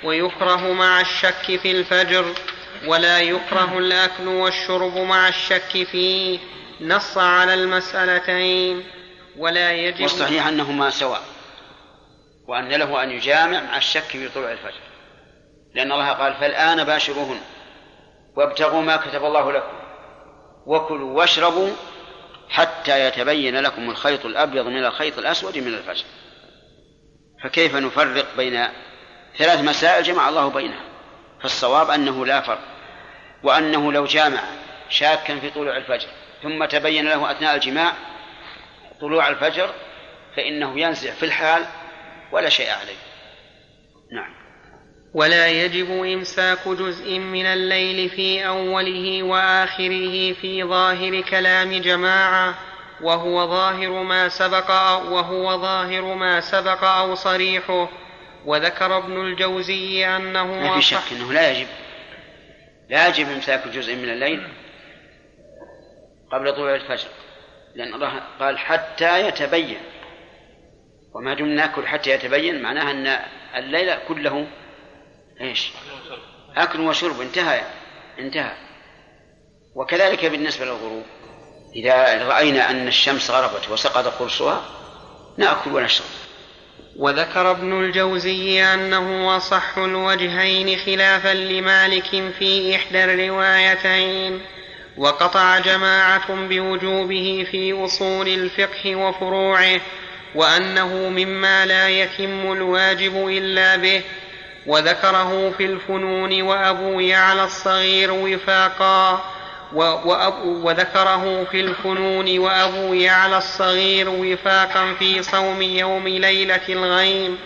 [0.04, 2.26] ويكره مع الشك في الفجر
[2.86, 6.40] ولا يكره الأكل والشرب مع الشك فيه.
[6.88, 8.84] نص على المسألتين
[9.38, 11.22] ولا يجب والصحيح أنهما سواء
[12.48, 14.82] وأن له أن يجامع مع الشك في طلوع الفجر.
[15.76, 17.40] لأن الله قال فالآن باشروهن
[18.36, 19.74] وابتغوا ما كتب الله لكم
[20.66, 21.70] وكلوا واشربوا
[22.50, 26.06] حتى يتبين لكم الخيط الأبيض من الخيط الأسود من الفجر.
[27.44, 28.68] فكيف نفرق بين
[29.38, 30.84] ثلاث مسائل جمع الله بينها؟
[31.42, 32.62] فالصواب أنه لا فرق
[33.44, 34.42] وأنه لو جامع
[34.90, 36.08] شاكا في طلوع الفجر
[36.44, 37.94] ثم تبين له أثناء الجماع
[39.02, 39.74] طلوع الفجر
[40.36, 41.66] فإنه ينزع في الحال
[42.32, 42.98] ولا شيء عليه.
[44.12, 44.34] نعم.
[45.14, 52.56] ولا يجب إمساك جزء من الليل في أوله وآخره في ظاهر كلام جماعة
[53.02, 57.90] وهو ظاهر ما سبق أو وهو ظاهر ما سبق أو صريحه.
[58.46, 61.68] وذكر ابن الجوزي أنه ما في شك أنه لا يجب.
[62.90, 64.48] لا يجب إمساك جزء من الليل.
[66.34, 67.08] قبل طلوع الفجر
[67.76, 69.80] لأن الله قال حتى يتبين.
[71.16, 73.20] وما دمنا نأكل حتى يتبين معناها أن
[73.56, 74.48] الليل كله
[75.42, 75.72] إيش؟
[76.56, 77.62] أكل وشرب انتهى
[78.20, 78.54] انتهى.
[79.76, 81.04] وكذلك بالنسبة للغروب
[81.76, 84.66] إذا رأينا أن الشمس غربت وسقط قرصها
[85.38, 86.08] نأكل ونشرب.
[86.96, 94.42] وذكر ابن الجوزي أنه أصح الوجهين خلافا لمالك في إحدى الروايتين.
[94.98, 99.82] وقطع جماعة بوجوبه في أصول الفقه وفروعه
[100.36, 104.02] وأنه مما لا يتم الواجب إلا به
[104.66, 109.24] وذكره في الفنون وأبو يعلى الصغير وفاقا
[110.46, 117.38] وذكره في الفنون وأبو يعلى الصغير وفاقا في صوم يوم ليلة الغيم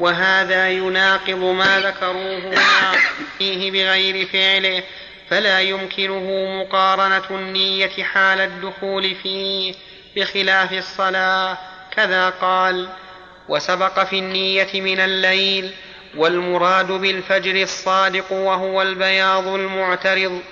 [0.00, 2.54] وهذا يناقض ما ذكروه
[3.38, 4.82] فيه بغير فعله
[5.30, 9.74] فلا يمكنه مقارنة النية حال الدخول فيه
[10.16, 11.58] بخلاف الصلاة.
[11.96, 12.88] كذا قال
[13.48, 15.72] وسبق في النية من الليل
[16.16, 20.42] والمراد بالفجر الصادق وهو البياض المعترض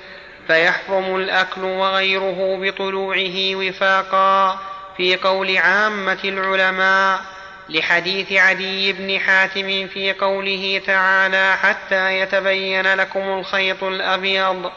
[0.47, 4.61] فيحرم الأكل وغيره بطلوعه وفاقا.
[4.97, 7.34] في قول عامة العلماء
[7.69, 14.73] لحديث عدي بن حاتم في قوله تعالى حتى يتبين لكم الخيط الأبيض.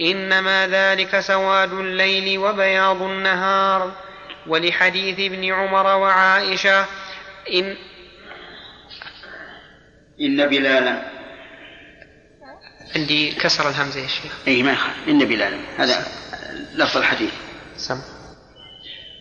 [0.00, 3.92] إنما ذلك سواد الليل وبياض النهار.
[4.46, 6.86] ولحديث ابن عمر وعائشة
[7.54, 7.76] إن
[10.20, 11.02] إن بلالا.
[12.96, 14.32] عندي كسر الهمزة يا شيخ.
[14.48, 15.08] أي ما يخالف.
[15.08, 15.58] إن بلالا.
[15.78, 16.06] هذا
[16.74, 17.32] لفظ الحديث.
[17.76, 18.00] سم.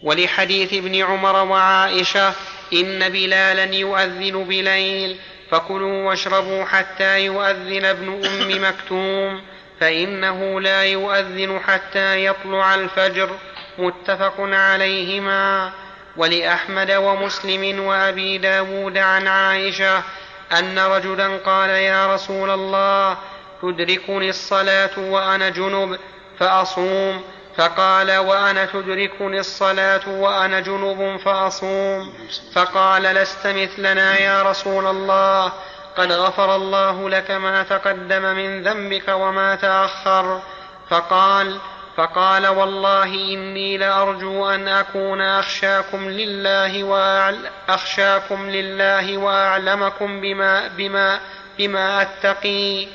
[0.03, 2.33] ولحديث ابن عمر وعائشة
[2.73, 5.17] إن بلالا يؤذن بليل
[5.51, 9.41] فكلوا واشربوا حتى يؤذن ابن أم مكتوم
[9.79, 13.29] فإنه لا يؤذن حتى يطلع الفجر
[13.77, 15.71] متفق عليهما.
[16.17, 20.03] ولأحمد ومسلم وأبي داود عن عائشة
[20.51, 23.17] أن رجلا قال يا رسول الله
[23.61, 25.99] تدركني الصلاة وأنا جنب
[26.39, 27.23] فأصوم.
[27.59, 32.13] فقال وأنا تدركني الصلاة وأنا جنب فأصوم.
[32.53, 35.51] فقال لست مثلنا يا رسول الله.
[35.97, 40.41] قد غفر الله لك ما تقدم من ذنبك وما تأخر.
[40.89, 41.57] فقال
[41.97, 51.19] فقال والله إني لأرجو أن أكون أخشاكم لله وأخشاكم لله وأعلمكم بما بما
[51.57, 52.87] بما أتقي.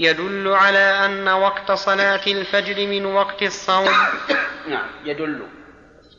[0.00, 3.88] يدل على أن وقت صلاة الفجر من وقت الصوم
[4.68, 5.42] نعم يدل.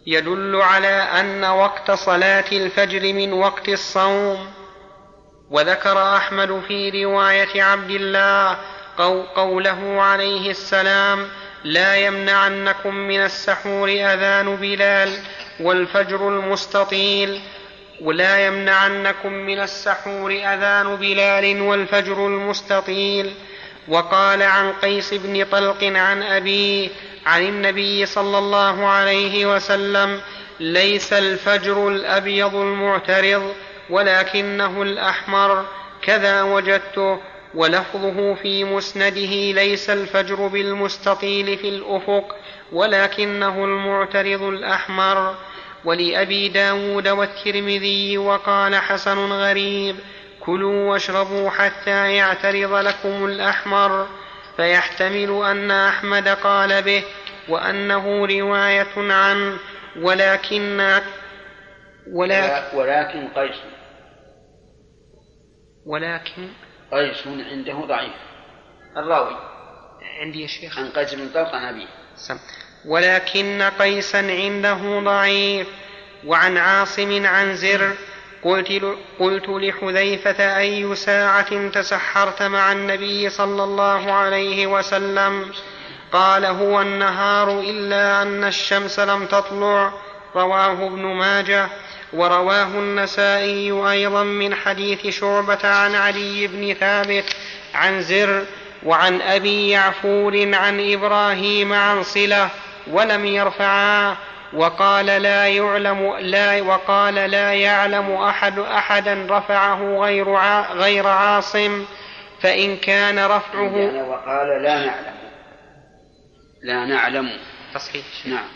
[0.07, 0.87] يدل على
[1.19, 4.47] أن وقت صلاة الفجر من وقت الصوم.
[5.49, 8.57] وذكر أحمد في رواية عبد الله
[9.35, 11.27] قوله عليه السلام
[11.63, 15.09] لا يمنعنكم من السحور أذان بلال
[15.59, 17.41] والفجر المستطيل.
[18.01, 23.33] ولا يمنعنكم من السحور أذان بلال والفجر المستطيل.
[23.89, 26.89] وقال عن قيس بن طلق عن أبيه
[27.25, 30.21] عن النبي صلى الله عليه وسلم
[30.59, 33.53] ليس الفجر الأبيض المعترض
[33.89, 35.65] ولكنه الأحمر
[36.01, 37.19] كذا وجدته
[37.55, 42.35] ولفظه في مسنده ليس الفجر بالمستطيل في الأفق
[42.71, 45.35] ولكنه المعترض الأحمر.
[45.85, 49.95] ولأبي داود والترمذي وقال حسن غريب
[50.49, 54.07] كلوا واشربوا حتى يعترض لكم الأحمر.
[54.57, 57.03] فيحتمل أن أحمد قال به
[57.49, 59.57] وأنه رواية عنه
[59.99, 60.99] ولكن
[62.11, 63.55] ولا ولكن قيس.
[65.85, 66.47] ولكن
[66.91, 68.13] قيس عنده ضعيف.
[68.97, 69.35] الراوي.
[70.21, 70.79] عندي يا شيخ.
[70.79, 71.87] عن قيس بن طلق عن أبيه.
[72.85, 75.67] ولكن قيسا عنده ضعيف.
[76.25, 77.93] وعن عاصم عن زر.
[78.43, 78.83] قلت,
[79.19, 85.51] قلت لحذيفة أي ساعة تسحرت مع النبي صلى الله عليه وسلم؟
[86.11, 89.93] قال هو النهار إلا أن الشمس لم تطلع.
[90.35, 91.67] رواه ابن ماجه.
[92.13, 97.35] ورواه النسائي أيضا من حديث شعبة عن علي بن ثابت
[97.73, 98.43] عن زر
[98.85, 102.49] وعن أبي يعفور عن إبراهيم عن صلة
[102.87, 104.17] ولم يرفعاه
[104.53, 110.35] وقال لا يعلم لا وقال لا يعلم أحد أحدا رفعه غير
[110.73, 111.85] غير عاصم
[112.41, 113.75] فإن كان رفعه
[114.09, 115.15] وقال لا نعلم.
[116.63, 117.29] لا نعلم.
[117.73, 118.05] تصحيح.
[118.25, 118.47] نعم.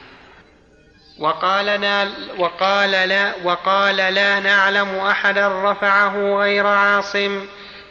[1.20, 7.46] وقال لا وقال لا وقال لا نعلم أحدا رفعه غير عاصم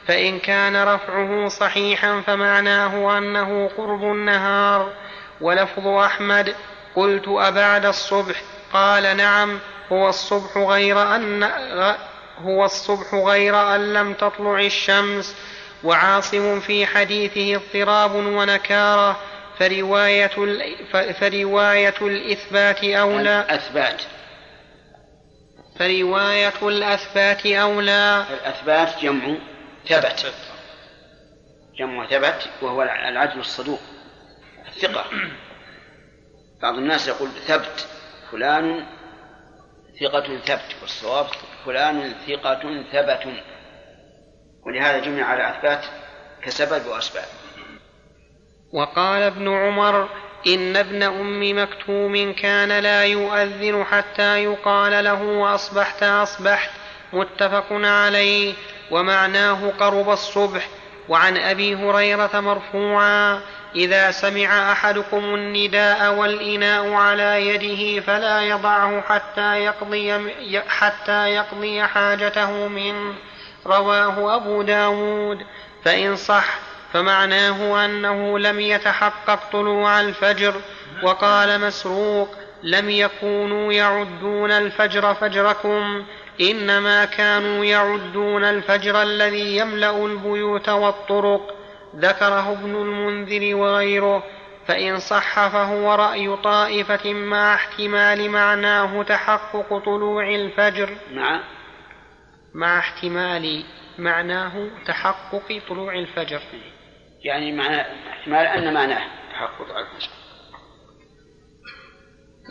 [0.07, 4.93] فإن كان رفعه صحيحا فمعناه أنه قرب النهار.
[5.41, 6.55] ولفظ أحمد
[6.97, 9.59] قلت أبعد الصبح؟ قال نعم
[9.93, 11.51] هو الصبح غير أن
[12.39, 15.37] هو الصبح غير أن لم تطلع الشمس.
[15.85, 19.17] وعاصم في حديثه اضطراب ونكارة
[19.59, 20.31] فرواية
[21.13, 23.41] فرواية الإثبات أولى.
[23.41, 24.03] الأثبات.
[25.79, 28.25] فرواية الأثبات أولى.
[28.31, 29.35] الأثبات جمع
[29.89, 30.33] ثبت.
[31.79, 33.81] جمع ثبت وهو العدل الصدوق.
[34.69, 35.05] الثقة
[36.63, 37.89] بعض الناس يقول ثبت
[38.33, 38.87] فلان
[40.01, 41.27] ثقة ثبت والصواب
[41.67, 43.43] فلان ثقة ثبت.
[44.67, 45.85] ولهذا جمع على أثبات
[46.43, 47.25] كسبب وأسباب.
[48.73, 50.09] وقال ابن عمر
[50.47, 56.71] إن ابن أم مكتوم كان لا يؤذن حتى يقال له أصبحت أصبحت
[57.13, 58.55] متفق عليه.
[58.91, 60.69] ومعناه قرب الصبح.
[61.09, 63.41] وعن أبي هريرة مرفوعا
[63.75, 70.15] إذا سمع أحدكم النداء والإناء على يده فلا يضعه حتى يقضي,
[70.69, 73.15] حتى يقضي حاجته منه
[73.67, 75.43] رواه أبو داود.
[75.85, 76.59] فإن صح
[76.93, 80.55] فمعناه أنه لم يتحقق طلوع الفجر
[81.03, 82.29] وقال مسروق
[82.63, 86.05] لم يكونوا يعدون الفجر فجركم
[86.41, 91.62] إنما كانوا يعدون الفجر الذي يملأ البيوت والطرق.
[91.97, 94.23] ذكره ابن المنذر وغيره
[94.67, 100.97] فإن صح فهو رأي طائفة مع احتمال معناه تحقق طلوع الفجر.
[101.13, 101.41] مع؟
[102.55, 103.65] مع احتمال
[103.99, 106.41] معناه تحقق طلوع الفجر.
[107.25, 107.81] يعني معنى
[108.11, 110.11] احتمال أن معناه تحقق طلوع الفجر.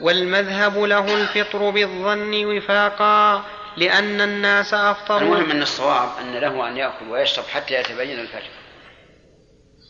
[0.02, 3.46] والمذهب له الفطر بالظن وفاقا
[3.78, 5.22] لأن الناس أفطروا.
[5.22, 8.61] المهم أن الصواب أن له أن يأكل ويشرب حتى يتبين الفجر.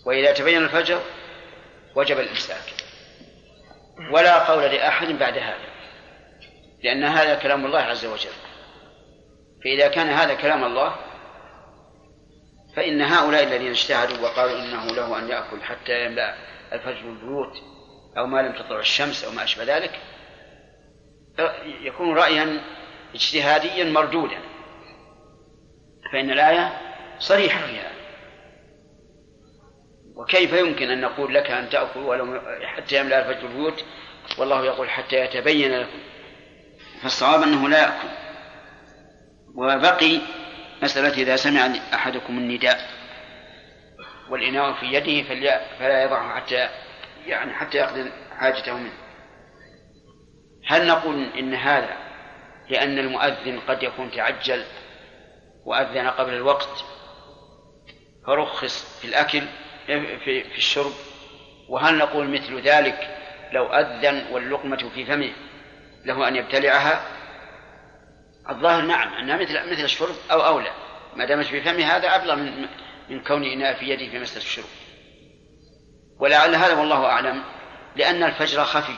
[0.05, 1.01] وإذا تبين الفجر
[1.95, 2.73] وجب الإمساك.
[4.11, 5.71] ولا قول لأحد بعد هذا
[6.83, 8.31] لأن هذا كلام الله عز وجل.
[9.63, 10.95] فإذا كان هذا كلام الله
[12.75, 16.35] فإن هؤلاء الذين اجتهدوا وقالوا إنه له أن يأكل حتى يملأ
[16.73, 17.53] الفجر البيوت
[18.17, 19.99] أو ما لم تطلع الشمس أو ما أشبه ذلك
[21.81, 22.61] يكون رأيا
[23.15, 24.39] اجتهاديا مردودا.
[26.13, 26.77] فإن الآية
[27.19, 28.00] صريحة في هذا
[30.21, 33.85] وكيف يمكن أن نقول لك أن تأكل ولو حتى يملأ الفجر البيوت؟
[34.37, 35.99] والله يقول حتى يتبين لكم.
[37.01, 38.07] فالصواب أنه لا يأكل.
[39.55, 40.19] وبقي
[40.83, 42.89] مسألة إذا سمع أحدكم النداء.
[44.29, 45.29] والإناء في يده
[45.79, 46.69] فلا يضعه حتى
[47.25, 48.93] يعني حتى يقضي حاجته منه.
[50.67, 51.97] هل نقول إن هذا
[52.69, 54.65] لأن المؤذن قد يكون تعجل
[55.65, 56.85] وأذن قبل الوقت؟
[58.27, 59.43] فرخص في الأكل
[59.99, 60.91] في, في الشرب؟
[61.69, 63.17] وهل نقول مثل ذلك
[63.51, 65.31] لو أذن واللقمة في فمه
[66.05, 67.01] له أن يبتلعها؟
[68.49, 70.71] الظاهر نعم أنها مثل مثل الشرب أو أولى.
[71.15, 72.67] ما دامت في فمه هذا أبلغ من
[73.09, 74.65] من كون إناء في يده في مسألة الشرب.
[76.19, 77.43] ولعل هذا والله أعلم
[77.95, 78.95] لأن الفجر خفي.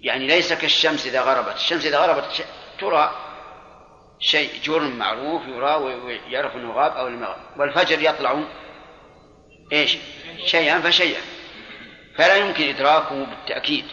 [0.00, 1.56] يعني ليس كالشمس إذا غربت.
[1.56, 2.44] الشمس إذا غربت
[2.80, 3.10] ترى
[4.20, 7.26] شيء جرم معروف يرى ويعرف أنه غاب أو لم
[7.56, 8.44] والفجر يطلع
[9.72, 9.96] إيش؟
[10.46, 11.20] شيئا فشيئا.
[12.16, 13.84] فلا يمكن إدراكه بالتأكيد.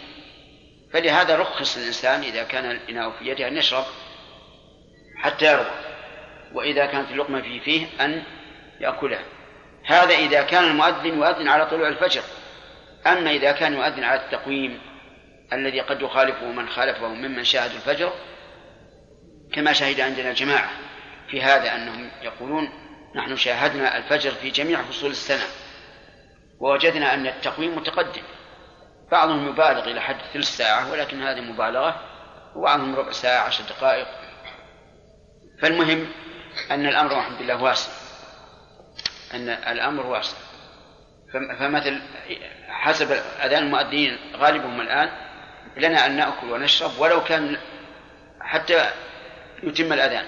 [0.93, 3.85] فلهذا رخص الإنسان إذا كان الإناء في يده أن يشرب
[5.17, 5.69] حتى يرضى
[6.53, 8.23] وإذا كانت اللقمة في فيه أن
[8.79, 9.23] يأكلها.
[9.85, 12.21] هذا إذا كان المؤذن يؤذن على طلوع الفجر.
[13.07, 14.79] أما إذا كان يؤذن على التقويم
[15.53, 18.13] الذي قد يخالفه من خالفه ممن شاهدوا الفجر
[19.53, 20.69] كما شهد عندنا جماعة
[21.29, 22.69] في هذا أنهم يقولون
[23.15, 25.43] نحن شاهدنا الفجر في جميع فصول السنة.
[26.59, 28.23] ووجدنا أن التقويم متقدم.
[29.11, 32.01] بعضهم يبالغ إلى حد ثلث ساعة ولكن هذه مبالغة
[32.55, 34.07] وبعضهم ربع ساعة عشر دقائق.
[35.61, 36.07] فالمهم
[36.71, 37.91] أن الأمر الحمد لله واسع.
[39.33, 40.37] أن الأمر واسع.
[41.33, 42.01] فمثل
[42.67, 43.11] حسب
[43.43, 45.11] أذان المؤذنين غالبهم الآن
[45.77, 47.57] لنا أن نأكل ونشرب ولو كان
[48.41, 48.91] حتى
[49.63, 50.25] يتم الأذان.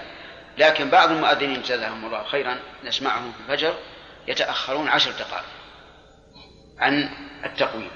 [0.58, 3.74] لكن بعض المؤذنين جزاهم الله خيرا نسمعهم في الفجر
[4.28, 5.59] يتأخرون عشر دقائق.
[6.80, 7.10] عن
[7.46, 7.92] التقويم.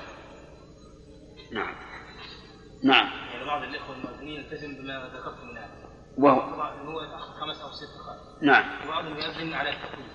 [1.51, 1.75] نعم.
[2.83, 3.09] نعم.
[3.33, 5.69] يعني بعض الإخوة المؤذنين يلتزم بما ذكرتم الآن
[6.17, 8.03] وهو هو خمس أو ست
[8.41, 8.63] نعم.
[8.85, 10.07] وبعضهم يؤذن على التقويم.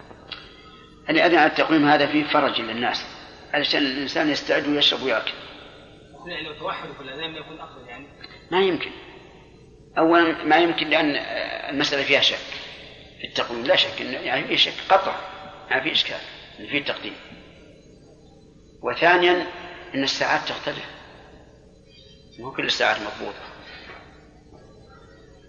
[1.08, 3.06] اللي أذن على التقويم هذا فيه فرج للناس.
[3.52, 5.32] علشان الإنسان يستعد ويشرب ويأكل.
[6.26, 8.06] يعني لو توحدوا في الأذان يكون أفضل يعني.
[8.50, 8.90] ما يمكن.
[9.98, 11.16] أولا ما يمكن لأن
[11.70, 12.38] المسألة فيها شك.
[13.20, 15.16] في التقويم لا شك يعني في شك قطع.
[15.70, 16.20] ما في إشكال.
[16.60, 17.14] إن في تقديم.
[18.82, 19.46] وثانيا
[19.94, 20.84] أن الساعات تختلف.
[22.38, 23.48] مو كل الساعات مضبوطة.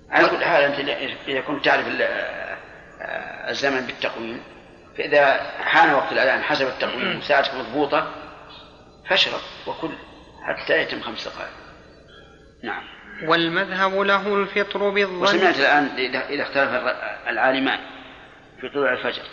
[0.09, 0.79] على كل حال أنت
[1.27, 1.85] إذا كنت تعرف
[3.49, 4.41] الزمن بالتقويم
[4.97, 8.11] فإذا حان وقت الأذان حسب التقويم وساعتك مضبوطة
[9.09, 9.91] فاشرب وكل
[10.43, 11.51] حتى يتم خمس دقائق.
[12.63, 12.83] نعم.
[13.23, 15.21] والمذهب له الفطر بالظن.
[15.21, 15.85] وسمعت الآن
[16.29, 16.69] إذا اختلف
[17.27, 17.79] العالمان
[18.61, 19.23] في طلوع الفجر.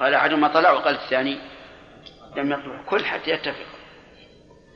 [0.00, 1.38] قال أحدهما طلع وقال الثاني
[2.36, 3.66] لم يطلع كل حتى يتفق.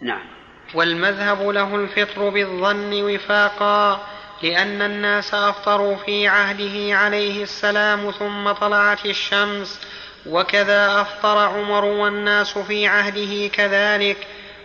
[0.03, 0.27] نعم.
[0.75, 4.07] والمذهب له الفطر بالظن وفاقا
[4.43, 9.81] لأن الناس أفطروا في عهده عليه السلام ثم طلعت الشمس
[10.27, 14.17] وكذا أفطر عمر والناس في عهده كذلك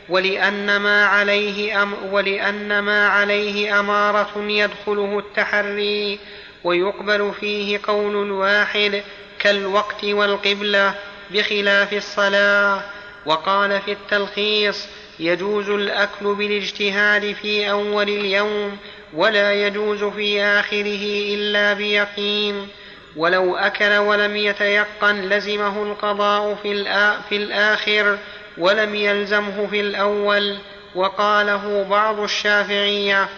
[0.09, 6.19] ولأن ما عليه أم ولأن ما عليه أمارة يدخله التحري
[6.63, 9.03] ويقبل فيه قول واحد
[9.39, 10.95] كالوقت والقبلة.
[11.31, 12.81] بخلاف الصلاة
[13.25, 14.87] وقال في التلخيص
[15.19, 18.77] يجوز الأكل بالاجتهاد في أول اليوم
[19.13, 22.67] ولا يجوز في آخره إلا بيقين.
[23.15, 26.83] ولو أكل ولم يتيقن لزمه القضاء في,
[27.29, 28.17] في الآخر
[28.57, 30.57] ولم يلزمه في الأول
[30.95, 33.29] وقاله بعض الشافعية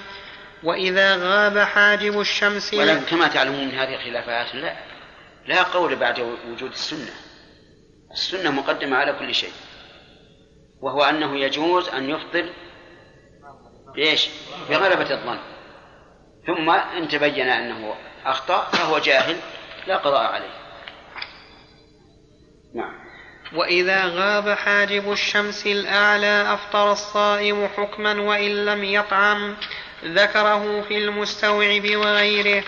[0.64, 4.74] وإذا غاب حاجب الشمس ولكن كما تعلمون من هذه الخلافات لا
[5.48, 6.20] لا قول بعد
[6.52, 7.12] وجود السنة.
[8.14, 9.52] السنة مقدمة على كل شيء.
[10.82, 12.50] وهو أنه يجوز أن يفطر
[13.96, 14.30] بإيش؟
[14.70, 15.40] بغلبة الظن.
[16.48, 17.96] ثم إن تبين أنه
[18.26, 19.36] أخطأ فهو جاهل
[19.88, 20.54] لا قضاء عليه.
[22.76, 23.02] نعم.
[23.56, 29.56] وإذا غاب حاجب الشمس الأعلى أفطر الصائم حكما وإن لم يطعم
[30.06, 32.64] ذكره في المستوعب وغيره.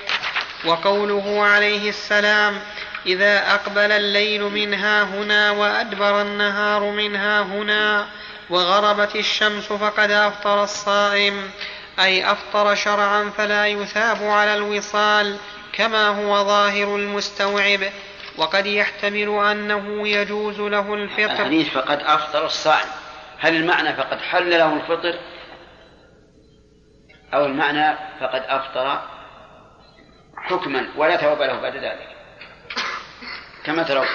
[0.65, 2.61] وقوله عليه السلام
[3.05, 8.07] إذا أقبل الليل منها هنا وأدبر النهار منها هنا
[8.49, 11.51] وغربت الشمس فقد أفطر الصائم
[11.99, 15.37] أي أفطر شرعا فلا يثاب على الوصال
[15.73, 17.79] كما هو ظاهر المستوعب.
[18.37, 21.31] وقد يحتمل أنه يجوز له الفطر.
[21.31, 22.87] الحديث فقد أفطر الصائم.
[23.39, 25.19] هل المعنى فقد حل له الفطر؟
[27.33, 29.01] أو المعنى فقد أفطر
[30.37, 32.12] حكما ولا ثواب له بعد ذلك؟
[33.65, 34.07] كما ترون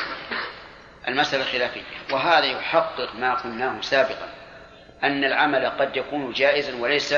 [1.08, 1.82] المسألة خلافية.
[2.12, 4.28] وهذا يحقق ما قلناه سابقا
[5.02, 7.14] أن العمل قد يكون جائزا وليس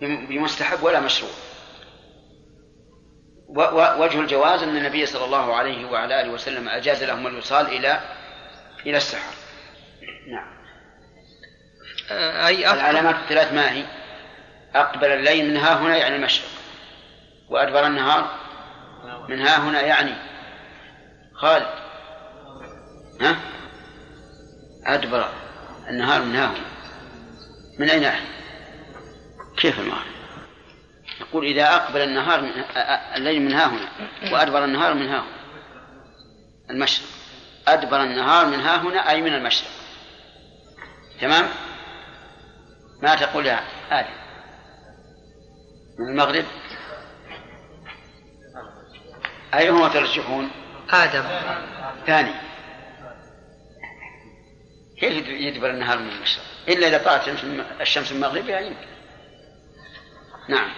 [0.00, 1.30] بمستحب ولا مشروع.
[3.98, 8.00] وجه الجواز أن النبي صلى الله عليه وعلى آله وسلم أجاز لهم الوصال إلى
[8.86, 9.34] إلى السحر.
[10.28, 10.62] نعم.
[12.46, 13.84] أي العلامات الثلاث ما هي؟
[14.74, 16.48] أقبل الليل من ها هنا يعني المشرق
[17.48, 18.30] وأدبر النهار
[19.28, 20.31] من ها هنا يعني
[21.42, 21.66] خالد
[23.20, 23.36] ها؟
[24.86, 25.28] أدبر
[25.88, 26.64] النهار من ها هنا
[27.78, 28.26] من أين أحد؟
[29.56, 30.10] كيف المعنى
[31.20, 32.50] يقول إذا أقبل النهار من
[33.16, 33.88] الليل من ها هنا
[34.32, 35.42] وأدبر النهار من ها هنا
[36.70, 37.06] المشرق.
[37.68, 39.70] أدبر النهار من ها هنا أي من المشرق.
[41.20, 41.48] تمام؟
[43.02, 44.14] ما تقول يا آدم؟
[45.98, 46.44] من المغرب؟
[49.54, 50.50] أيهما ترجحون؟
[50.92, 51.24] آدم.
[52.06, 52.34] ثاني.
[55.00, 56.42] كيف يدبر النهار من المشرق.
[56.68, 57.28] إلا إذا طلعت
[57.80, 58.86] الشمس من مغربها يمكن.
[60.48, 60.72] نعم.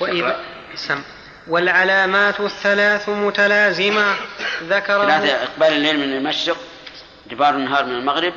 [0.00, 1.02] وإذا سم.
[1.48, 4.16] والعلامات الثلاث متلازمة.
[4.62, 6.56] ذكره ثلاثة إقبال الليل من المشرق
[7.26, 8.34] دبار النهار من المغرب.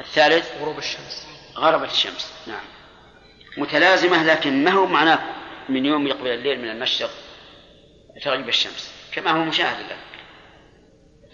[0.00, 1.26] الثالث غروب الشمس.
[1.56, 2.32] غربت الشمس.
[2.46, 2.64] نعم.
[3.56, 5.18] متلازمة لكن ما هو معناه
[5.68, 7.10] من يوم يقبل الليل من المشرق؟
[8.24, 8.95] تغيب الشمس.
[9.16, 9.98] كما هو مشاهد الآن.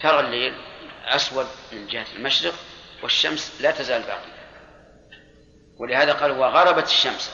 [0.01, 0.53] ترى الليل
[1.05, 2.53] أسود من جهة المشرق
[3.03, 4.33] والشمس لا تزال باقية.
[5.77, 7.31] ولهذا قال وغربت الشمس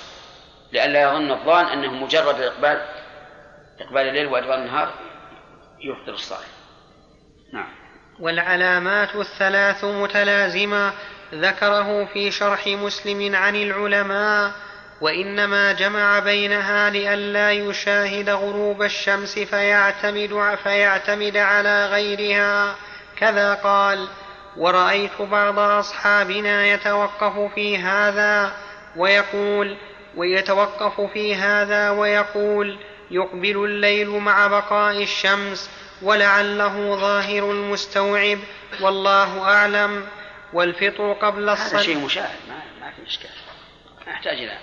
[0.72, 2.86] لئلا يظن الظان أنه مجرد الإقبال
[3.80, 4.94] إقبال الليل وأدبار النهار
[5.80, 6.50] يفطر الصائم.
[7.54, 7.70] نعم.
[8.20, 10.94] والعلامات الثلاث متلازمة
[11.34, 14.52] ذكره في شرح مسلم عن العلماء
[15.02, 22.76] وإنما جمع بينها لئلا يشاهد غروب الشمس فيعتمد فيعتمد على غيرها.
[23.18, 24.08] كذا قال
[24.58, 28.54] ورأيت بعض أصحابنا يتوقف في هذا
[28.96, 29.78] ويقول
[30.16, 32.78] ويتوقف في هذا ويقول
[33.12, 35.70] يقبل الليل مع بقاء الشمس
[36.02, 38.40] ولعله ظاهر المستوعب
[38.82, 40.06] والله أعلم.
[40.54, 43.30] والفطر قبل الصلاة هذا شيء مشاهد ما, ما في إشكال.
[44.06, 44.58] ما يحتاج إلى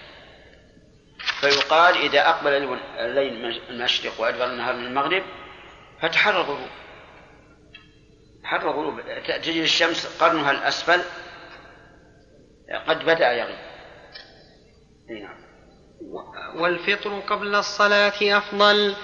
[1.41, 5.23] فيقال إذا أقبل الليل من المشرق وأدبر النهار من المغرب
[6.03, 6.69] فتحر الغروب
[8.45, 11.01] حر الغروب تجد الشمس قرنها الأسفل
[12.89, 13.59] قد بدأ يغيب.
[15.11, 15.37] نعم.
[16.61, 18.95] والفطر قبل الصلاة أفضل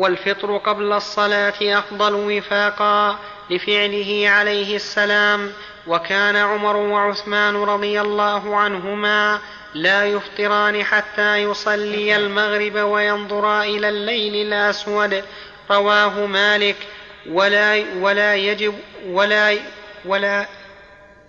[0.00, 3.18] والفطر قبل الصلاة أفضل وفاقا
[3.50, 5.52] لفعله عليه السلام.
[5.86, 9.40] وكان عمر وعثمان رضي الله عنهما
[9.76, 15.24] لا يفطران حتى يصلي المغرب وينظرا إلى الليل الأسود.
[15.70, 16.76] رواه مالك.
[17.28, 18.74] ولا ولا يجب
[19.06, 19.58] ولا
[20.04, 20.46] ولا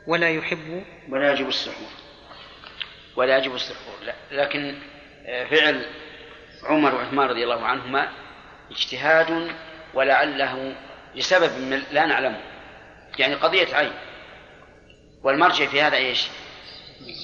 [0.07, 1.89] ولا يحب ولا يجب السحور.
[3.15, 3.95] ولا يجب السحور.
[4.31, 4.75] لكن
[5.25, 5.85] آه، فعل
[6.63, 8.09] عمر وعثمان رضي الله عنهما
[8.71, 9.51] اجتهاد
[9.93, 10.75] ولعله
[11.15, 12.41] لسبب لا نعلمه.
[13.19, 13.93] يعني قضية عين.
[15.23, 16.27] والمرجع في هذا إيش؟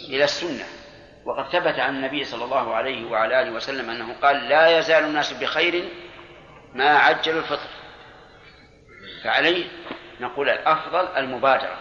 [0.09, 0.82] إلى السنة.
[1.25, 5.33] وقد ثبت عن النبي صلى الله عليه وعلى آله وسلم أنه قال لا يزال الناس
[5.33, 5.89] بخير
[6.73, 7.69] ما عجلوا الفطر.
[9.23, 9.65] فعليه
[10.19, 11.77] نقول الأفضل المبادرة.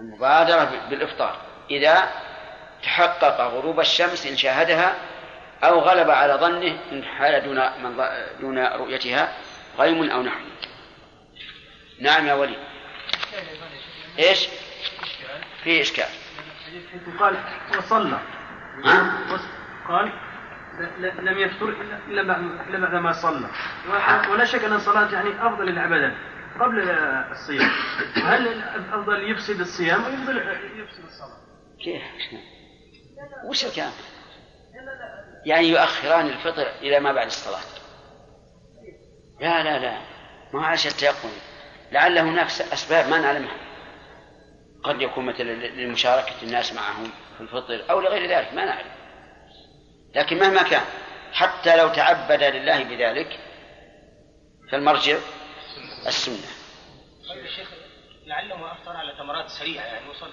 [0.00, 1.36] المبادرة بالإفطار.
[1.70, 2.10] إذا
[2.82, 4.94] تحقق غروب الشمس إن شاهدها
[5.64, 8.04] أو غلب على ظنه إن حال دون من
[8.40, 9.36] دون رؤيتها
[9.78, 10.40] غيم أو نحو.
[12.00, 12.56] نعم يا ولي
[14.18, 14.48] إيش؟
[15.64, 15.84] في
[16.72, 17.36] حيث قال
[17.78, 18.18] وصلى
[19.88, 20.12] قال
[20.98, 21.68] لم يفطر
[22.08, 23.48] إلا بعد ما صلى.
[24.30, 26.12] ولا شك أن الصلاة يعني أفضل العبادات
[26.60, 26.90] قبل
[27.30, 27.70] الصيام.
[28.24, 30.38] هل الأفضل يفسد الصيام أو يفضل
[30.76, 31.36] يفسد الصلاة؟
[31.84, 32.02] كيف؟
[33.44, 33.92] وش الكلام؟
[35.44, 37.60] يعني يؤخران الفطر إلى ما بعد الصلاة.
[39.40, 39.98] لا لا لا.
[40.52, 41.28] ما عشان التيقن
[41.92, 43.56] لعل هناك أسباب ما نعلمها.
[44.82, 48.90] قد يكون مثلا لمشاركة الناس معهم في الفطر أو لغير ذلك ما نعلم
[50.14, 50.82] لكن مهما كان
[51.32, 53.38] حتى لو تعبد لله بذلك
[54.72, 55.16] فالمرجع
[56.06, 56.36] السنة.
[57.28, 57.68] طيب الشيخ
[58.26, 60.30] لعله أفطر على تمرات سريعة يعني وصل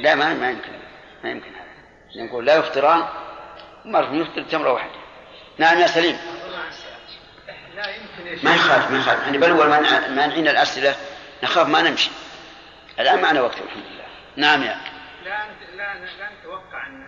[0.00, 0.72] لا ما ما يمكن
[1.24, 2.24] ما يمكن هذا.
[2.24, 3.08] نقول لا يفطران
[3.84, 5.00] مرة يفطر تمرة واحدة.
[5.58, 6.18] نعم يا سليم.
[7.76, 9.52] لا يمكن ما يخالف ما يخالف يعني بل
[10.14, 10.96] مانعين الأسئلة
[11.42, 12.10] نخاف ما نمشي.
[12.98, 14.04] الآن معنا وقت الحمد لله؟
[14.36, 14.76] نعم يا
[15.24, 15.30] لا
[15.76, 17.06] لا لا نتوقع ان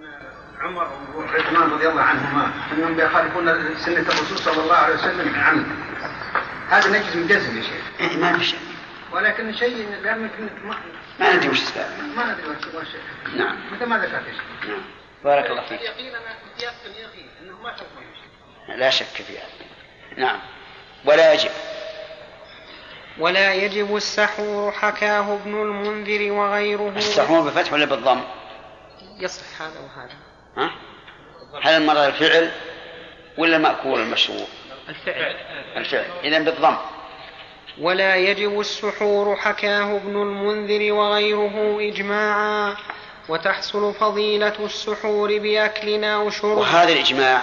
[0.00, 0.12] ان
[0.60, 5.66] عمر وعثمان رضي الله عنهما أنهم يخالفون سنة الرسول صلى الله عليه وسلم عمد
[6.70, 7.82] هذا نجم جزم يا شيخ.
[8.00, 8.58] إيه ما في شيء
[9.12, 10.76] ولكن شيء لا يمكن ما
[11.20, 12.16] ما ندري وش السبب.
[12.16, 12.86] ما ندري وش
[13.36, 13.56] نعم.
[13.72, 14.82] مثل ما ذكرت يا شيخ؟ نعم.
[15.24, 15.80] بارك الله فيك.
[15.80, 19.46] اليقين أنا متيقن يقين أنه ما لا شك في هذا
[20.16, 20.38] نعم.
[21.04, 21.50] ولا يجب.
[23.18, 26.92] ولا يجب السحور حكاه ابن المنذر وغيره.
[26.96, 28.20] السحور بفتح ولا بالضم؟
[29.18, 30.14] يصح هذا وهذا.
[30.56, 30.70] ها؟
[31.62, 32.50] هل المرة الفعل
[33.38, 34.46] ولا المأكول المشروع؟
[34.88, 35.36] الفعل.
[35.76, 36.04] الفعل.
[36.24, 36.76] إذا بالضم.
[37.80, 42.76] ولا يجب السحور حكاه ابن المنذر وغيره إجماعا.
[43.28, 47.42] وتحصل فضيلة السحور بأكل أو شرب وهذا الإجماع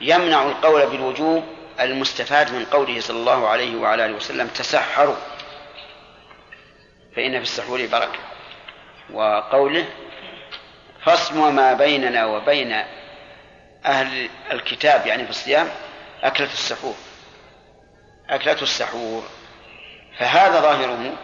[0.00, 1.44] يمنع القول بالوجوب
[1.80, 5.16] المستفاد من قوله صلى الله عليه وعلى آله وسلم تسحروا.
[7.16, 8.18] فإن في السحور بركة.
[9.12, 9.86] وقوله
[11.04, 12.84] فصم ما بيننا وبين
[13.84, 15.68] أهل الكتاب يعني في الصيام
[16.22, 16.94] أكلة السحور.
[18.28, 19.22] أكلة السحور.
[20.18, 21.16] فهذا ظاهره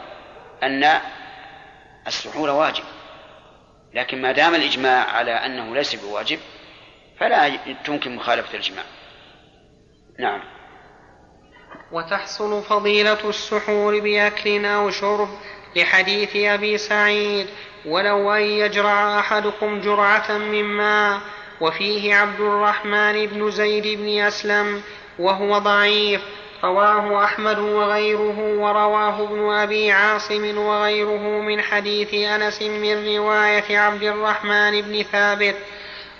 [0.62, 1.00] أن
[2.06, 2.84] السحور واجب.
[3.94, 6.40] لكن ما دام الإجماع على أنه ليس بواجب
[7.20, 8.84] فلا تمكن مخالفة الإجماع.
[10.18, 10.40] نعم.
[11.92, 15.28] وتحصل فضيلة السحور بأكل أو شرب
[15.76, 17.46] لحديث أبي سعيد
[17.86, 21.20] ولو أن يجرع أحدكم جرعة من ماء
[21.60, 24.82] وفيه عبد الرحمن بن زيد بن أسلم
[25.18, 26.22] وهو ضعيف
[26.64, 34.80] رواه أحمد وغيره ورواه ابن أبي عاصم وغيره من حديث أنس من رواية عبد الرحمن
[34.80, 35.56] بن ثابت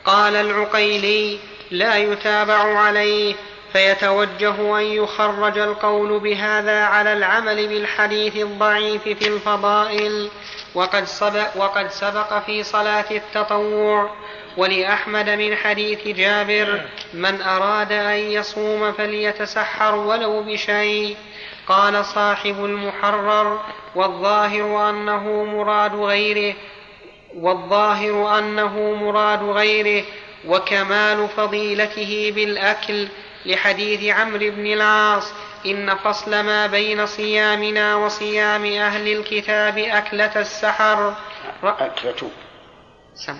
[0.04, 1.38] قال العقيلي
[1.70, 3.34] لا يتابع عليه
[3.74, 10.30] فيتوجه أن يخرج القول بهذا على العمل بالحديث الضعيف في الفضائل.
[10.74, 14.10] وقد سبق, وقد سبق في صلاة التطوع.
[14.56, 16.80] ولأحمد من حديث جابر
[17.14, 21.16] من أراد أن يصوم فليتسحر ولو بشيء
[21.66, 23.60] قال صاحب المحرر
[23.94, 26.54] والظاهر أنه مراد غيره
[27.34, 30.04] والظاهر أنه مراد غيره
[30.48, 33.08] وكمال فضيلته بالأكل
[33.46, 35.32] لحديث عمرو بن العاص
[35.66, 41.14] إن فصل ما بين صيامنا وصيام أهل الكتاب أكلة السحر.
[41.64, 42.30] أكلة.
[43.14, 43.38] سم.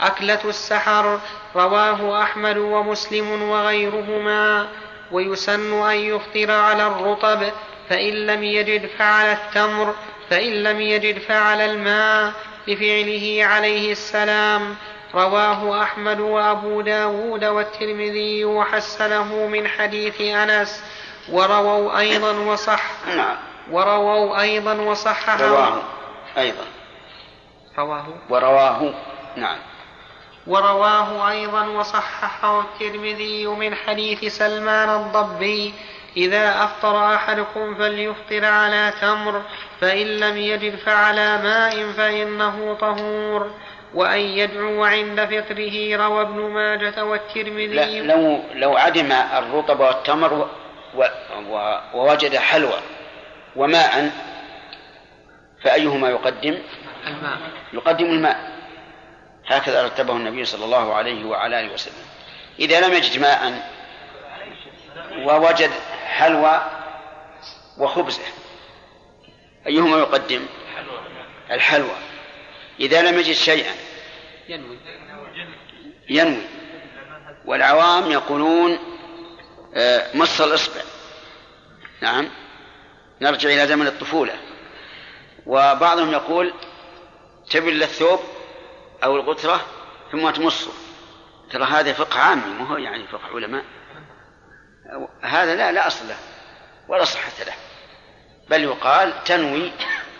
[0.00, 1.20] أكلة السحر
[1.56, 4.68] رواه أحمد ومسلم وغيرهما.
[5.12, 7.42] ويسن أن يفطر على الرطب
[7.88, 9.94] فإن لم يجد فعلى التمر
[10.30, 12.32] فإن لم يجد فعلى الماء
[12.68, 14.76] لفعله عليه السلام.
[15.14, 20.84] رواه أحمد وأبو داود والترمذي وحسنه من حديث أنس
[21.28, 22.82] ورووا أيضا وصح
[23.16, 23.36] نعم.
[23.70, 25.46] ورووا أيضا وصححه.
[25.46, 25.82] رواه
[26.38, 26.64] أيضا.
[27.78, 28.04] رواه.
[28.30, 28.94] ورواه
[29.36, 29.58] نعم.
[30.46, 35.74] ورواه أيضا وصححه الترمذي من حديث سلمان الضبي
[36.16, 39.42] إذا أفطر أحدكم فليفطر على تمر
[39.80, 43.50] فإن لم يجد فعلى ماء فإنه طهور.
[43.94, 48.00] وأن يدعو عند فطره روى ابن ماجة والترمذي.
[48.00, 50.48] لو لو عدم الرطب والتمر
[50.94, 51.04] و
[51.48, 52.78] و ووجد حلوى
[53.56, 54.10] وماء
[55.64, 56.58] فأيهما يقدم؟
[57.06, 57.38] الماء.
[57.72, 58.52] يقدم الماء.
[59.46, 62.04] هكذا رتبه النبي صلى الله عليه وعلى آله وسلم.
[62.58, 63.70] إذا لم يجد ماء
[65.18, 65.70] ووجد
[66.06, 66.62] حلوى
[67.78, 68.22] وخبزة
[69.66, 70.46] أيهما يقدم؟
[71.50, 72.11] الحلوى.
[72.80, 73.74] إذا لم يجد شيئا.
[74.48, 74.78] ينوي.
[76.10, 76.42] ينوي.
[77.44, 78.78] والعوام يقولون
[79.74, 80.80] آه، مص الإصبع.
[82.00, 82.28] نعم.
[83.20, 84.34] نرجع إلى زمن الطفولة.
[85.46, 86.54] وبعضهم يقول
[87.50, 88.20] تبل الثوب
[89.04, 89.66] أو الغترة
[90.12, 90.72] ثم تمصه.
[91.50, 93.64] ترى هذا فقه عامي ما هو يعني فقه علماء.
[95.22, 96.16] هذا لا لا أصل له
[96.88, 97.54] ولا صحة له.
[98.50, 99.72] بل يقال تنوي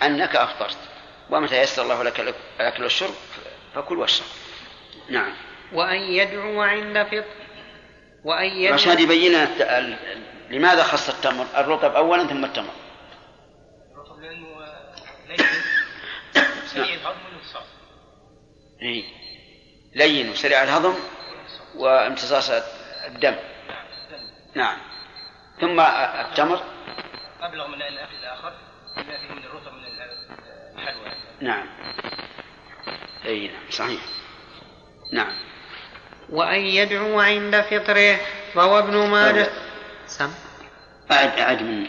[0.02, 0.91] أنك أفطرت.
[1.30, 2.20] ومتى يسر الله لك
[2.60, 3.14] الأكل والشرب
[3.74, 4.26] فكل واشرب
[5.08, 5.34] نعم.
[5.72, 7.24] وأن يدعو عند فطر
[8.24, 9.48] وأن يدعو عشان يبين
[10.50, 12.72] لماذا خص التمر؟ الرطب أولا ثم التمر.
[13.92, 14.46] الرطب لأنه
[15.28, 15.46] لين
[16.66, 17.62] سريع الهضم والانتصاب
[18.82, 19.04] إيه.
[19.94, 20.94] لين وسريع الهضم
[21.76, 22.50] وامتصاص
[23.06, 23.36] الدم.
[24.54, 24.78] نعم.
[25.60, 26.62] ثم التمر.
[27.40, 28.52] أبلغ من الأكل الآخر
[28.96, 29.84] بما فيه من الرطب من
[30.78, 31.11] الحلوى.
[31.42, 31.66] نعم.
[33.26, 34.00] أي نعم صحيح.
[35.12, 35.32] نعم.
[36.30, 38.16] وأن يدعو عند فطره
[38.56, 39.48] روى ابن ماجه.
[40.06, 40.30] سم.
[41.12, 41.86] أعد أعد من.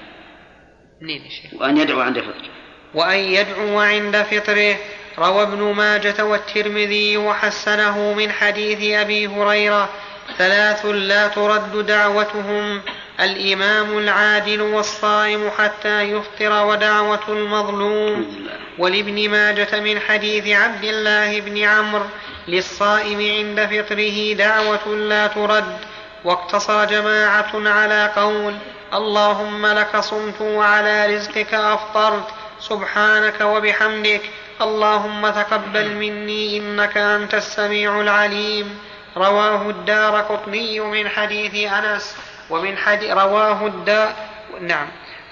[1.02, 2.50] منين يا شيخ؟ وأن يدعو عند فطر
[2.94, 4.78] وأن يدعو عند فطره
[5.20, 9.90] روى ابن ماجة والترمذي وحسنه من حديث أبي هريرة
[10.38, 12.82] ثلاث لا ترد دعوتهم.
[13.20, 18.48] الإمام العادل والصائم حتى يفطر ودعوة المظلوم.
[18.78, 22.06] ولابن ماجة من حديث عبد الله بن عمرو
[22.48, 25.78] للصائم عند فطره دعوة لا ترد.
[26.24, 28.54] واقتصر جماعة على قول
[28.94, 32.28] اللهم لك صمت وعلى رزقك أفطرت.
[32.60, 34.22] سبحانك وبحمدك.
[34.62, 38.80] اللهم تقبل مني إنك أنت السميع العليم.
[39.18, 42.16] رواه الدار قطني من حديث أنس.
[42.54, 44.14] ومن حديث رواه الدار
[44.62, 44.88] نعم.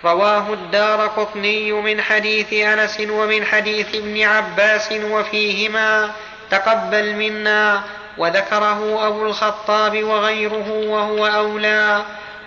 [0.05, 6.11] رواه الدار قطني من حديث أنس ومن حديث ابن عباس وفيهما
[6.51, 7.81] تقبل منا
[8.17, 12.03] وذكره أبو الخطاب وغيره وهو أولى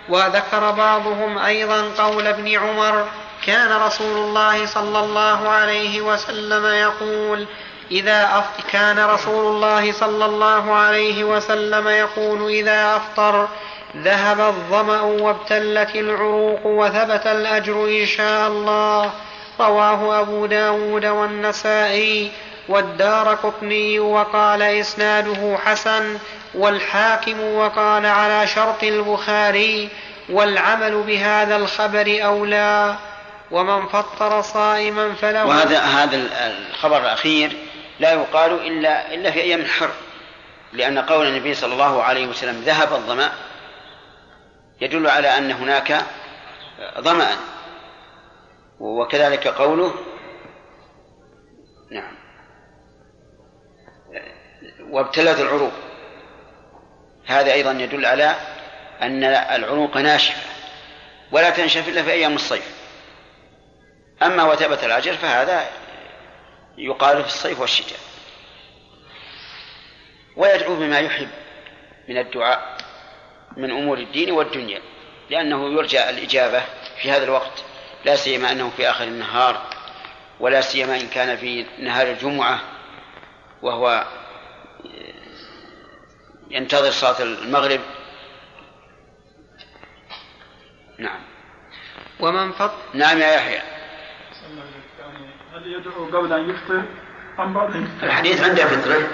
[0.08, 3.06] وذكر بعضهم أيضا قول ابن عمر
[3.46, 7.46] كان رسول الله صلى الله عليه وسلم يقول
[7.90, 8.72] إذا أف...
[8.72, 13.48] كان رسول الله صلى الله عليه وسلم يقول إذا أفطر
[14.02, 19.10] ذهب الظمأ وابتلت العروق وثبت الأجر إن شاء الله.
[19.60, 22.30] رواه أبو داود والنسائي
[22.68, 26.18] والدار قطني وقال إسناده حسن
[26.54, 29.88] والحاكم وقال على شرط البخاري
[30.28, 32.96] والعمل بهذا الخبر أولى.
[33.50, 35.46] ومن فطر صائما فله.
[35.46, 36.20] وهذا هذا
[36.70, 37.52] الخبر الأخير
[38.00, 39.90] لا يقال إلا إلا في أيام الحر.
[40.72, 43.32] لأن قول النبي صلى الله عليه وسلم ذهب الظمأ
[44.80, 46.04] يدل على أن هناك
[46.98, 47.36] ظمأ
[48.80, 49.94] وكذلك قوله
[51.90, 52.14] نعم
[54.90, 55.72] وابتلت العروق.
[57.26, 58.36] هذا أيضا يدل على
[59.02, 60.42] أن العروق ناشفة
[61.32, 62.74] ولا تنشف إلا في أيام الصيف.
[64.22, 65.68] أما وثبت الأجر فهذا
[66.78, 67.98] يقال في الصيف والشتاء.
[70.36, 71.28] ويدعو بما يحب
[72.08, 72.73] من الدعاء.
[73.56, 74.80] من أمور الدين والدنيا
[75.30, 76.62] لأنه يرجى الإجابة
[77.02, 77.64] في هذا الوقت
[78.04, 79.62] لا سيما أنه في آخر النهار
[80.40, 82.60] ولا سيما إن كان في نهار الجمعة
[83.62, 84.04] وهو
[86.50, 87.80] ينتظر صلاة المغرب.
[90.98, 91.20] نعم.
[92.20, 93.62] ومن فطر نعم يا يحيى.
[95.54, 96.82] هل يدعو قبل أن يفطر
[97.38, 99.08] أم بعد؟ الحديث عند فطرة.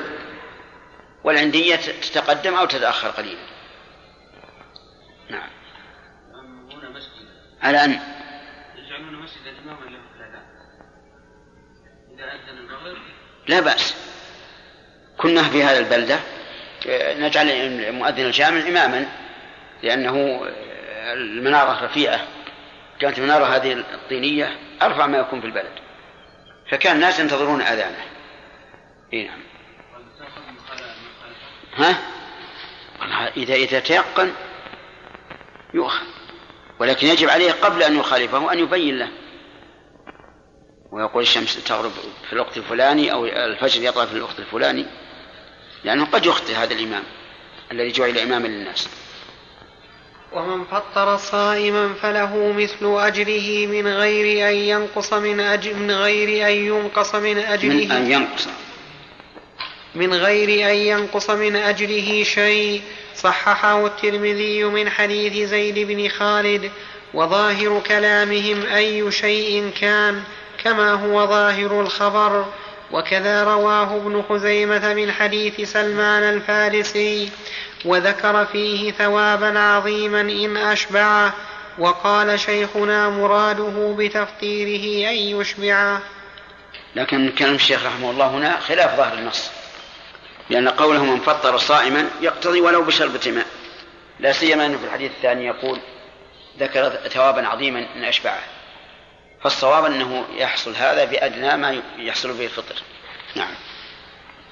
[1.25, 3.60] والعندية تتقدم أو تتأخر قليلا.
[5.31, 5.51] نعم.
[6.73, 7.29] هنا مسجد
[7.63, 8.01] على أن
[8.77, 10.43] يجعلون مسجدا إماما له في الأذان.
[12.15, 12.99] إذا أذن المغرب
[13.49, 13.97] لا بأس.
[15.19, 16.21] كنا في هذا البلدة.
[17.27, 19.07] نجعل المؤذن الجامع إماما
[19.83, 20.41] لأنه
[21.13, 22.21] المنارة رفيعة.
[23.01, 25.73] كانت المنارة هذه الطينية أرفع ما يكون في البلد.
[26.71, 28.05] فكان الناس ينتظرون أذانه.
[29.13, 29.41] إي نعم.
[31.77, 31.99] ها؟
[33.37, 34.33] إذا إذا تيقن
[35.75, 36.07] يؤخذ.
[36.81, 39.09] ولكن يجب عليه قبل أن يخالفه أن يبين له.
[40.93, 41.91] ويقول الشمس تغرب
[42.29, 44.87] في الوقت الفلاني أو الفجر يطلع في الوقت الفلاني.
[45.85, 47.03] لأنه قد يخطئ هذا الإمام
[47.73, 48.89] الذي جعل إماما للناس.
[50.33, 56.53] ومن فطر صائما فله مثل أجره من غير أن ينقص من أجر من غير أن
[56.53, 57.73] ينقص من أجره.
[57.73, 58.49] من أن ينقص.
[59.95, 62.83] من غير أن ينقص من أجره شيء.
[63.17, 66.71] صححه الترمذي من حديث زيد بن خالد
[67.15, 70.23] وظاهر كلامهم أي شيء كان
[70.65, 72.47] كما هو ظاهر الخبر.
[72.93, 77.31] وكذا رواه ابن خزيمة من حديث سلمان الفارسي
[77.85, 81.35] وذكر فيه ثوابا عظيما إن أشبعه.
[81.79, 86.03] وقال شيخنا مراده بتفطيره أن يشبعه.
[86.97, 89.60] لكن كلام الشيخ رحمه الله هنا خلاف ظاهر النص.
[90.51, 93.47] لأن قوله من فطر صائما يقتضي ولو بشربة ماء.
[94.21, 95.79] لا سيما أنه في الحديث الثاني يقول
[96.59, 98.43] ذكر ثوابا عظيما إن أشبعه.
[99.43, 102.83] فالصواب أنه يحصل هذا بأدنى ما يحصل به الفطر.
[103.37, 103.55] نعم.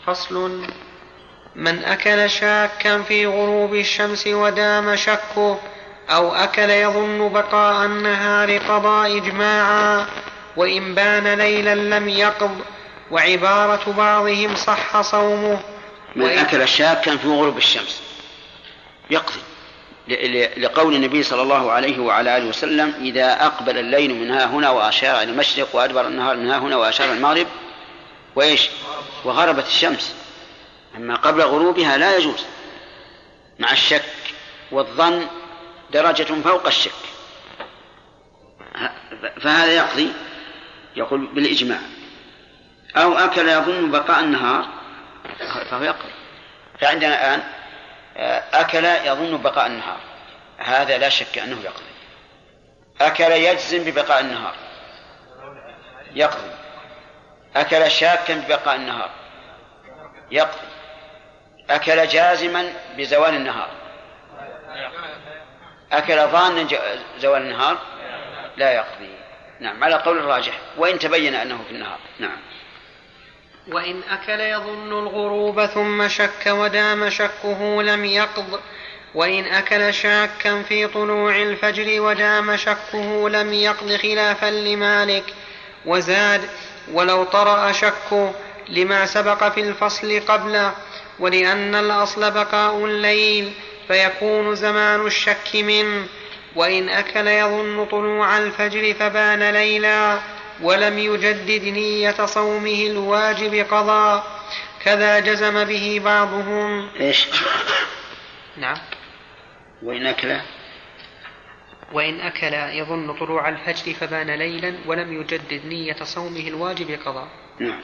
[0.06, 0.66] فصل
[1.56, 5.60] من أكل شاكا في غروب الشمس ودام شكه
[6.10, 10.06] أو أكل يظن بقاء النهار قضى إجماعا
[10.56, 12.60] وإن بان ليلا لم يقض
[13.10, 15.60] وعبارة بعضهم صح صومه
[16.18, 18.02] من أكل شاكا في غروب الشمس.
[19.10, 19.40] يقضي
[20.56, 25.22] لقول النبي صلى الله عليه وعلى آله وسلم إذا أقبل الليل من ها هنا وأشار
[25.22, 27.46] إلى المشرق وأدبر النهار من ها هنا وأشار المغرب
[28.36, 28.68] وإيش؟
[29.24, 30.14] وغربت الشمس.
[30.96, 32.44] أما قبل غروبها لا يجوز.
[33.58, 34.04] مع الشك
[34.72, 35.26] والظن
[35.92, 36.92] درجة فوق الشك.
[39.40, 40.12] فهذا يقضي
[40.96, 41.80] يقول بالإجماع.
[42.96, 44.77] أو أكل يظن بقاء النهار
[45.70, 46.12] فهو يقضي
[46.80, 47.42] فعندنا الآن
[48.52, 50.00] أكل يظن بقاء النهار.
[50.58, 51.84] هذا لا شك أنه يقضي
[53.00, 54.54] أكل يجزم ببقاء النهار.
[56.14, 56.50] يقضي
[57.56, 59.10] أكل شاكا ببقاء النهار.
[60.30, 60.68] يقضي
[61.70, 63.70] أكل جازما بزوال النهار.
[65.92, 66.68] أكل ظانا
[67.18, 67.78] زوال النهار.
[68.56, 69.18] لا يقضي.
[69.60, 70.58] نعم على قول الراجح.
[70.76, 71.98] وإن تبين أنه في النهار.
[72.18, 72.38] نعم.
[73.72, 78.60] وإن أكل يظن الغروب ثم شك ودام شكه لم يقض
[79.14, 85.24] وإن أكل شاكا في طلوع الفجر ودام شكه لم يقض خلافا لمالك
[85.86, 86.40] وزاد
[86.92, 88.32] ولو طرأ شكه
[88.68, 90.72] لما سبق في الفصل قبله
[91.18, 93.52] ولأن الأصل بقاء الليل
[93.88, 96.06] فيكون زمان الشك منه
[96.56, 100.18] وإن أكل يظن طلوع الفجر فبان ليلا
[100.62, 104.26] ولم يجدد نية صومه الواجب قضاء
[104.84, 106.88] كذا جزم به بعضهم.
[107.00, 107.26] إيش؟
[108.56, 108.78] نعم.
[109.82, 110.36] وإن أكل؟
[111.92, 117.28] وإن أكل يظن طلوع الفجر فبان ليلا ولم يجدد نية صومه الواجب قضاء.
[117.60, 117.80] نعم.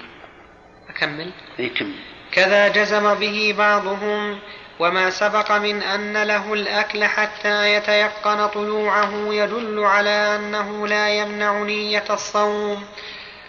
[0.89, 1.31] أكمل.
[1.59, 1.95] يكمل
[2.33, 4.39] كذا جزم به بعضهم
[4.79, 12.05] وما سبق من أن له الأكل حتى يتيقن طلوعه يدل على أنه لا يمنع نية
[12.11, 12.85] الصوم.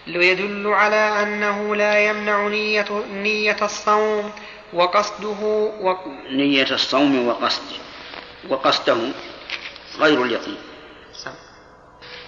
[0.07, 4.31] يدل على أنه لا يمنع نية, نية الصوم
[4.73, 5.95] وقصده و...
[6.30, 7.64] نية الصوم وقصد
[8.49, 8.97] وقصده
[9.99, 10.57] غير اليقين.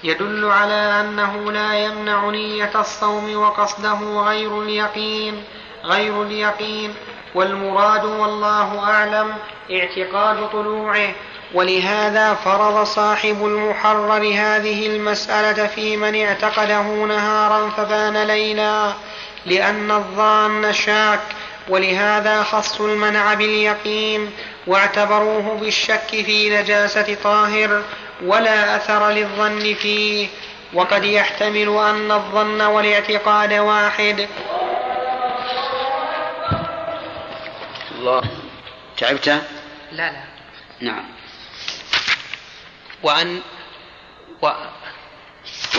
[0.03, 5.43] يدل على أنه لا يمنع نية الصوم وقصده غير اليقين
[5.83, 6.93] غير اليقين.
[7.35, 9.33] والمراد والله أعلم
[9.71, 11.11] اعتقاد طلوعه.
[11.53, 18.93] ولهذا فرض صاحب المحرر هذه المسألة في من اعتقده نهارا فبان ليلا
[19.45, 21.19] لأن الظان شاك
[21.69, 24.31] ولهذا خصوا المنع باليقين
[24.67, 27.81] واعتبروه بالشك في نجاسة طاهر
[28.25, 30.27] ولا أثر للظن فيه.
[30.73, 34.27] وقد يحتمل أن الظن والاعتقاد واحد.
[38.07, 38.29] الله.
[38.97, 39.41] تعبت؟ لا
[39.91, 40.23] لا.
[40.81, 41.03] نعم.
[43.03, 43.41] وأن
[44.41, 44.47] و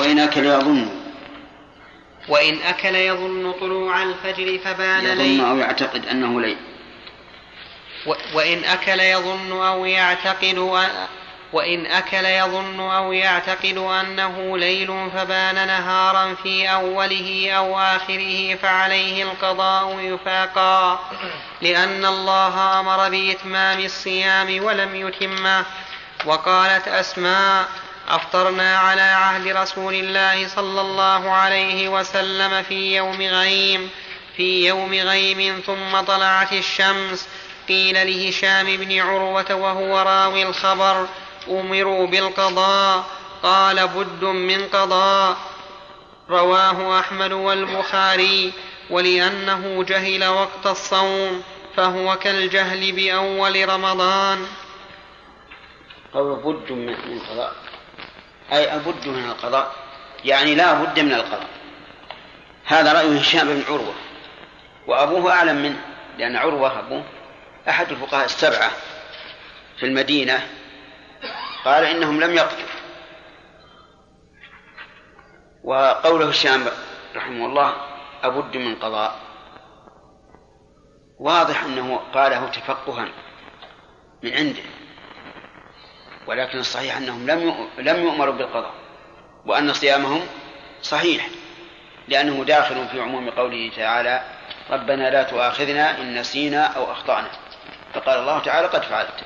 [0.00, 0.88] وإن أكل يظن.
[2.28, 5.40] وإن أكل يظن طلوع الفجر فبان يظن ليل.
[5.44, 6.56] أو يعتقد أنه ليل.
[8.06, 11.08] و- وإن أكل يظن أو يعتقد أ-
[11.52, 19.98] وإن أكل يظن أو يعتقد أنه ليل فبان نهارا في أوله أو آخره فعليه القضاء
[20.00, 21.00] يفاقا
[21.62, 25.64] لأن الله أمر بإتمام الصيام ولم يتمه.
[26.24, 27.68] وقالت أسماء
[28.08, 33.90] أفطرنا على عهد رسول الله صلى الله عليه وسلم في يوم غيم
[34.36, 37.28] في يوم غيم ثم طلعت الشمس.
[37.68, 41.08] قيل لهشام بن عروة وهو راوي الخبر
[41.50, 43.04] أمروا بالقضاء
[43.42, 45.36] قال بد من قضاء.
[46.30, 48.52] رواه أحمد والبخاري
[48.90, 51.42] ولأنه جهل وقت الصوم
[51.76, 54.46] فهو كالجهل بأول رمضان.
[56.14, 57.52] قول بد من القضاء.
[58.52, 59.74] أي أبد من القضاء
[60.24, 61.48] يعني لا بد من القضاء.
[62.64, 63.94] هذا رأي هشام بن عروة
[64.86, 65.80] وأبوه أعلم منه
[66.18, 67.04] لأن عروة أبوه
[67.68, 68.70] أحد الفقهاء السبعة
[69.78, 70.46] في المدينة.
[71.68, 72.68] قال إنهم لم يقتلوا
[75.64, 76.64] وقوله هشام
[77.16, 77.74] رحمه الله
[78.22, 79.14] أبد من قضاء.
[81.18, 83.08] واضح أنه قاله تفقها
[84.22, 84.62] من عنده.
[86.26, 88.74] ولكن الصحيح أنهم لم لم يؤمروا بالقضاء
[89.46, 90.26] وأن صيامهم
[90.82, 91.28] صحيح
[92.08, 94.22] لأنه داخل في عموم قوله تعالى
[94.70, 97.30] ربنا لا تؤاخذنا إن نسينا أو أخطأنا
[97.94, 99.24] فقال الله تعالى قد فعلت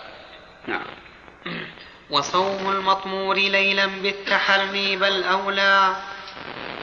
[0.66, 0.84] نعم.
[2.12, 5.96] وصوم المطمور ليلا بالتحري بل أولى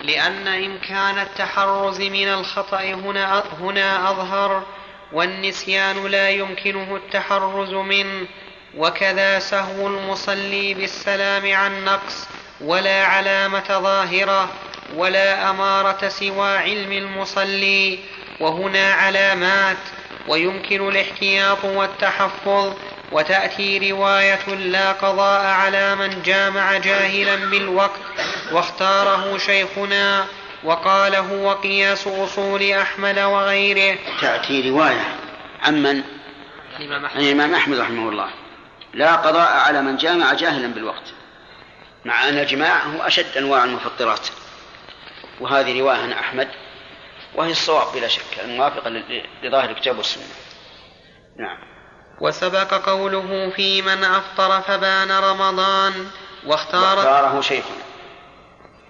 [0.04, 4.64] لأن إمكان التحرز من الخطأ هنا هنا أظهر
[5.14, 8.28] والنسيان لا يمكنه التحرز منه.
[8.78, 12.28] وكذا سهو المصلي بالسلام عن نقص
[12.62, 14.50] ولا علامة ظاهرة
[14.96, 18.00] ولا أمارة سوى علم المصلي.
[18.40, 19.78] وهنا علامات
[20.28, 22.74] ويمكن الاحتياط والتحفظ
[23.11, 27.99] وتأتي رواية لا قضاء على من جامع جاهلا بالوقت
[28.52, 30.26] واختاره شيخنا
[30.64, 33.98] وقاله وقياس أصول أحمد وغيره.
[34.22, 35.15] تأتي رواية
[35.61, 36.03] عمن
[36.80, 37.18] الإمام أحمد.
[37.18, 38.30] عن الإمام أحمد رحمه الله.
[38.94, 41.14] لا قضاء على من جامع جاهلا بالوقت
[42.06, 44.27] مع أن الجماع هو أشد أنواع المفطرات.
[45.40, 46.48] وهذه رواية عن أحمد
[47.36, 48.90] وهي الصواب بلا شك الموافقة
[49.44, 50.23] لظاهر الكتاب والسنة.
[51.40, 51.79] نعم.
[52.20, 56.08] وسبق قوله في من أفطر فبان رمضان
[56.46, 57.84] واختار واختاره شيخنا.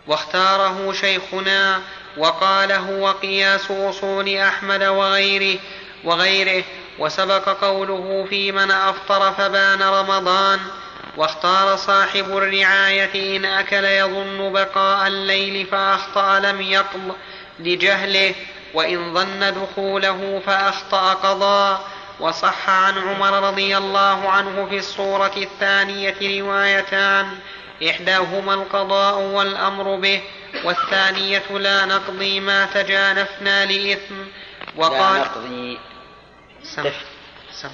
[0.07, 1.81] واختاره شيخنا
[2.17, 5.59] وقاله وقياس أصول أحمد وغيره
[6.03, 6.63] وغيره.
[6.99, 10.59] وسبق قوله في من أفطر فبان رمضان
[11.17, 17.15] واختار صاحب الرعاية إن أكل يظن بقاء الليل فأخطأ لم يقض
[17.59, 18.35] لجهله
[18.73, 21.81] وإن ظن دخوله فأخطأ قضاء.
[22.19, 27.39] وصح عن عمر رضي الله عنه في الصورة الثانية روايتان
[27.89, 30.21] إحداهما القضاء والأمر به
[30.63, 34.15] والثانية لا نقضي ما تجانفنا لإثم
[34.75, 35.79] وقال لا نقضي.
[36.63, 36.91] سم
[37.51, 37.69] سم.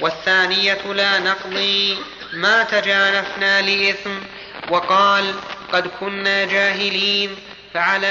[0.00, 1.98] والثانية لا نقضي
[2.32, 4.10] ما تجانفنا لإثم
[4.70, 5.34] وقال
[5.72, 7.36] قد كنا جاهلين
[7.74, 8.06] فعلى